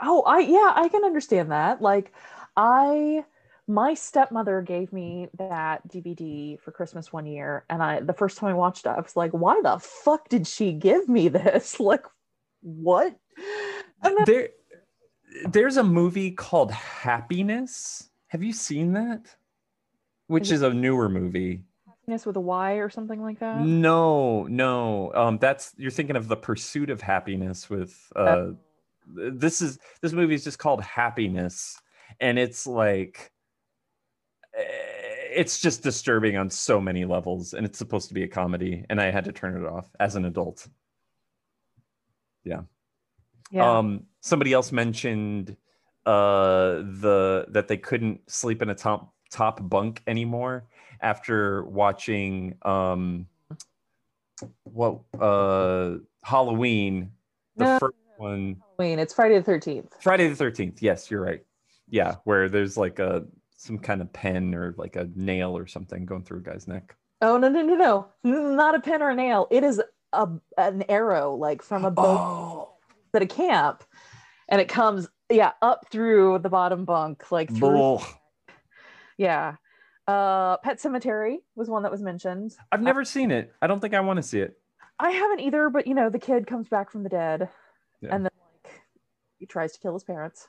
[0.00, 1.82] Oh, I yeah, I can understand that.
[1.82, 2.12] Like
[2.56, 3.24] I
[3.68, 8.50] my stepmother gave me that DVD for Christmas one year and I the first time
[8.50, 11.78] I watched it I was like, why the fuck did she give me this?
[11.90, 12.04] Like
[12.62, 13.16] what?
[14.02, 14.48] Then, There,
[15.48, 18.10] there's a movie called Happiness.
[18.28, 19.34] Have you seen that?
[20.26, 21.62] Which Is it- is a newer movie.
[21.86, 23.60] Happiness with a Y or something like that.
[23.60, 25.12] No, no.
[25.14, 27.96] Um, that's you're thinking of the Pursuit of Happiness with.
[28.16, 28.48] Uh,
[29.06, 31.80] this is this movie is just called Happiness,
[32.20, 33.32] and it's like,
[35.32, 39.00] it's just disturbing on so many levels, and it's supposed to be a comedy, and
[39.00, 40.66] I had to turn it off as an adult.
[42.44, 42.62] Yeah.
[43.50, 43.78] Yeah.
[43.78, 45.56] Um, somebody else mentioned
[46.06, 50.64] uh the that they couldn't sleep in a top top bunk anymore
[51.02, 53.26] after watching um
[54.64, 57.10] what uh Halloween
[57.56, 58.98] the No, first one Halloween.
[58.98, 59.94] It's Friday the Thirteenth.
[60.00, 61.44] Friday the 13th yes you're right
[61.90, 63.26] yeah where there's like a
[63.60, 66.96] some kind of pen or like a nail or something going through a guy's neck
[67.22, 68.08] Oh no no no no!
[68.56, 69.46] Not a pen or a nail.
[69.50, 69.78] It is
[70.14, 72.74] a an arrow like from a boat oh
[73.12, 73.84] at a camp,
[74.48, 78.02] and it comes yeah up through the bottom bunk like through bull.
[79.18, 79.56] yeah.
[80.08, 82.52] Uh, Pet Sematary was one that was mentioned.
[82.72, 84.56] I've never seen it I don't think I want to see it
[84.98, 87.48] I haven't either, but you know the kid comes back from the dead,
[88.00, 88.14] Yeah.
[88.14, 88.32] and then
[88.64, 88.72] like
[89.38, 90.48] he tries to kill his parents.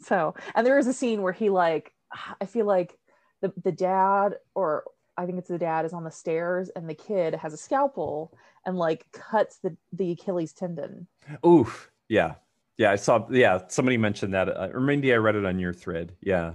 [0.00, 1.92] So, and there is a scene where he like
[2.40, 2.98] I feel like
[3.40, 4.84] the the dad or
[5.16, 8.36] I think it's the dad is on the stairs and the kid has a scalpel
[8.64, 11.06] and like cuts the the Achilles tendon.
[11.46, 11.90] Oof.
[12.08, 12.34] Yeah.
[12.78, 12.90] Yeah.
[12.90, 13.26] I saw.
[13.30, 13.60] Yeah.
[13.68, 16.14] Somebody mentioned that, uh, or maybe I read it on your thread.
[16.20, 16.54] Yeah.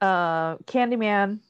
[0.00, 1.40] Uh, Candyman.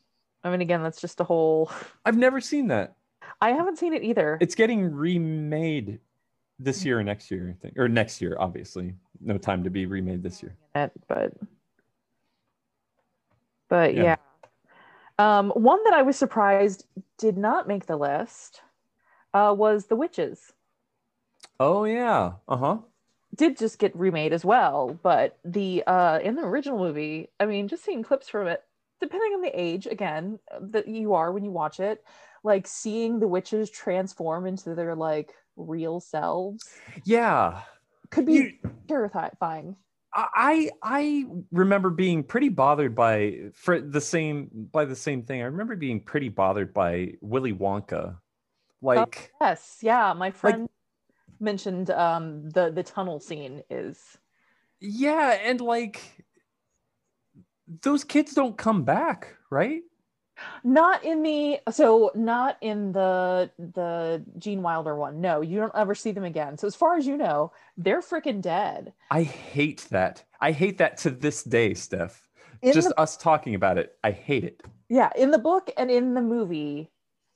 [0.45, 1.71] I mean, again, that's just a whole.
[2.05, 2.97] I've never seen that.
[3.41, 4.39] I haven't seen it either.
[4.41, 6.01] It's getting remade
[6.59, 8.37] this year or next year, I think, or next year.
[8.39, 10.57] Obviously, no time to be remade this year.
[10.75, 11.33] but
[13.69, 14.03] but Yeah.
[14.03, 14.17] yeah.
[15.21, 16.87] Um, one that I was surprised
[17.19, 18.63] did not make the list
[19.35, 20.53] uh, was The Witches.
[21.61, 22.33] Oh yeah.
[22.49, 22.79] Uh huh.
[23.35, 27.69] Did just get remade as well, but the uh, in the original movie, I mean,
[27.69, 28.63] just seeing clips from it,
[29.01, 32.05] depending on the age again that you are when you watch it,
[32.45, 36.65] like seeing the witches transform into their like real selves
[37.05, 37.63] Yeah.
[38.11, 38.53] could be You-
[38.89, 39.77] terrifying.
[40.35, 45.43] I I remember being pretty bothered by for the same by the same thing.
[45.43, 48.19] I remember being pretty bothered by Willy Wonka.
[48.83, 50.13] Like Yes, yeah.
[50.15, 50.69] My friend
[51.41, 54.19] mentioned um the the tunnel scene is
[54.81, 56.01] yeah, and like
[57.83, 59.83] those kids don't come back, right?
[60.65, 65.21] Not in the so not in the the Gene Wilder one.
[65.21, 66.57] No, you don't ever see them again.
[66.59, 68.93] So as far as you know, they're freaking dead.
[69.11, 70.25] I hate that.
[70.41, 72.29] I hate that to this day, Steph.
[72.63, 73.97] In Just the- us talking about it.
[74.03, 74.63] I hate it.
[74.89, 76.91] Yeah, in the book and in the movie,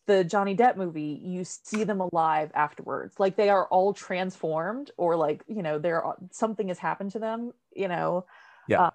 [0.06, 3.20] the Johnny Depp movie, you see them alive afterwards.
[3.20, 7.52] Like they are all transformed, or like you know, they're something has happened to them.
[7.74, 8.24] You know,
[8.68, 8.82] Yeah.
[8.84, 8.90] Uh,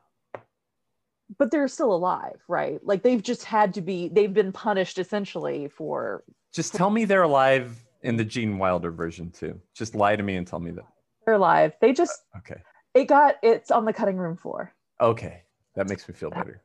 [1.37, 2.79] but they're still alive, right?
[2.83, 4.07] Like they've just had to be.
[4.09, 6.23] They've been punished essentially for.
[6.53, 9.59] Just tell me they're alive in the Gene Wilder version too.
[9.73, 10.85] Just lie to me and tell me that.
[11.25, 11.73] They're alive.
[11.81, 12.23] They just.
[12.33, 12.61] Uh, okay.
[12.93, 13.35] It got.
[13.43, 14.73] It's on the cutting room floor.
[15.01, 15.43] Okay.
[15.75, 16.63] That makes me feel better.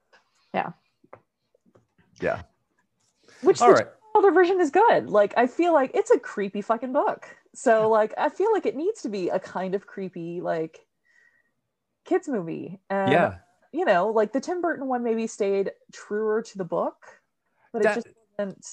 [0.54, 0.72] Yeah.
[2.20, 2.42] Yeah.
[3.42, 3.88] Which All the right.
[4.14, 5.10] older version is good.
[5.10, 7.26] Like I feel like it's a creepy fucking book.
[7.54, 10.86] So like I feel like it needs to be a kind of creepy like
[12.04, 12.80] kids movie.
[12.88, 13.34] And Yeah.
[13.72, 16.96] You know, like the Tim Burton one maybe stayed truer to the book,
[17.72, 18.66] but That- it just wasn't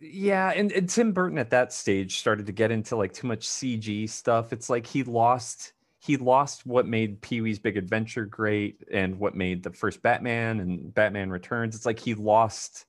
[0.00, 3.46] Yeah, and, and Tim Burton at that stage started to get into like too much
[3.48, 4.52] CG stuff.
[4.52, 9.34] It's like he lost he lost what made Pee Wee's Big Adventure great and what
[9.34, 11.74] made the first Batman and Batman Returns.
[11.74, 12.84] It's like he lost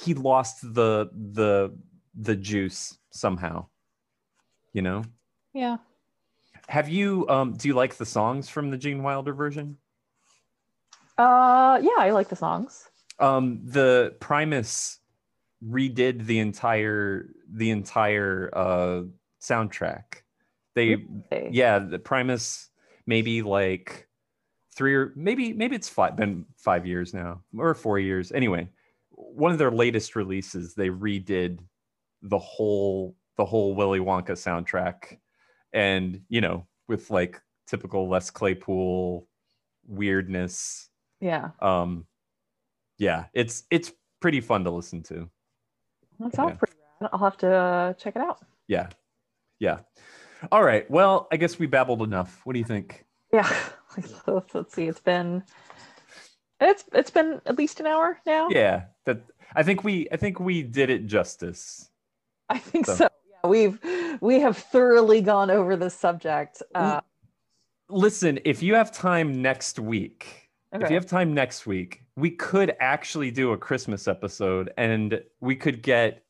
[0.00, 1.76] he lost the the
[2.14, 3.66] the juice somehow.
[4.72, 5.02] You know?
[5.54, 5.78] yeah.
[6.68, 9.76] Have you um do you like the songs from the Gene Wilder version?
[11.16, 12.88] Uh yeah, I like the songs.
[13.18, 14.98] um the primus
[15.66, 19.02] redid the entire the entire uh
[19.40, 20.22] soundtrack
[20.74, 20.96] they
[21.32, 21.48] Really?
[21.50, 22.68] yeah the primus
[23.06, 24.06] maybe like
[24.76, 28.68] three or maybe maybe it's five been five years now or four years anyway
[29.10, 31.58] one of their latest releases they redid
[32.22, 35.18] the whole the whole willy wonka soundtrack
[35.72, 39.26] and you know with like typical les claypool
[39.86, 40.88] weirdness
[41.20, 41.50] Yeah.
[41.60, 42.06] um
[42.98, 45.28] yeah it's it's pretty fun to listen to
[46.20, 46.56] That sounds Yeah.
[46.56, 47.10] pretty rad.
[47.12, 48.38] I'll have to uh, check it out.
[48.66, 48.88] yeah
[49.60, 49.80] yeah
[50.52, 53.48] all right well i guess we babbled enough what do you think Yeah.
[54.26, 54.86] let's, let's see.
[54.88, 55.42] It's been
[56.60, 58.48] it's it's been at least an hour now.
[58.50, 59.20] yeah that
[59.54, 61.90] i think we i think we did it justice
[62.50, 63.08] I think So- so.
[63.44, 63.78] We've
[64.20, 66.62] we have thoroughly gone over this subject.
[66.74, 67.00] Uh,
[67.88, 72.76] listen if you have time next week if you have time next week we could
[72.80, 76.24] actually do a Christmas episode and we could get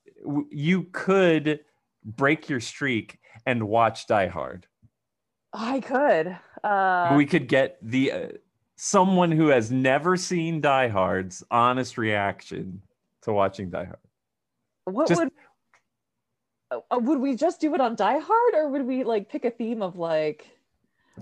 [0.51, 1.61] you could
[2.05, 4.67] break your streak and watch Die Hard.
[5.53, 6.37] I could.
[6.63, 8.27] Uh, we could get the uh,
[8.77, 12.83] someone who has never seen Die Hard's honest reaction
[13.23, 13.99] to watching Die Hard.
[14.85, 15.33] what just- would
[16.93, 19.83] would we just do it on Die Hard, or would we like pick a theme
[19.83, 20.47] of like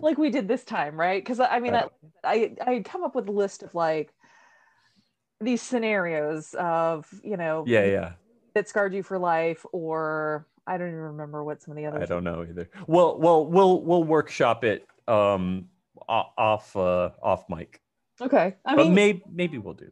[0.00, 1.22] like we did this time, right?
[1.22, 1.86] Because I mean, I,
[2.24, 4.12] I I come up with a list of like
[5.40, 8.12] these scenarios of you know Yeah, yeah.
[8.54, 12.02] that scarred you for life, or I don't even remember what some of the others.
[12.02, 12.68] I don't know either.
[12.86, 15.68] Well, well, we'll we'll workshop it um
[16.08, 17.80] off uh off mic.
[18.20, 19.90] Okay, I but mean, maybe maybe we'll do.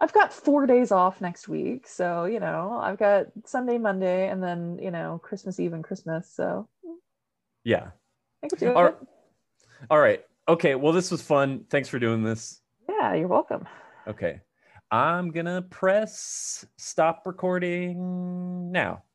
[0.00, 4.42] I've got four days off next week, so you know, I've got Sunday, Monday, and
[4.42, 6.30] then you know, Christmas Eve and Christmas.
[6.30, 6.68] So
[7.64, 7.90] Yeah.
[8.44, 8.76] I could do it.
[8.76, 8.96] All right.
[9.90, 10.24] All right.
[10.48, 10.74] Okay.
[10.74, 11.64] Well, this was fun.
[11.68, 12.60] Thanks for doing this.
[12.88, 13.66] Yeah, you're welcome.
[14.06, 14.40] Okay.
[14.90, 19.02] I'm gonna press stop recording now.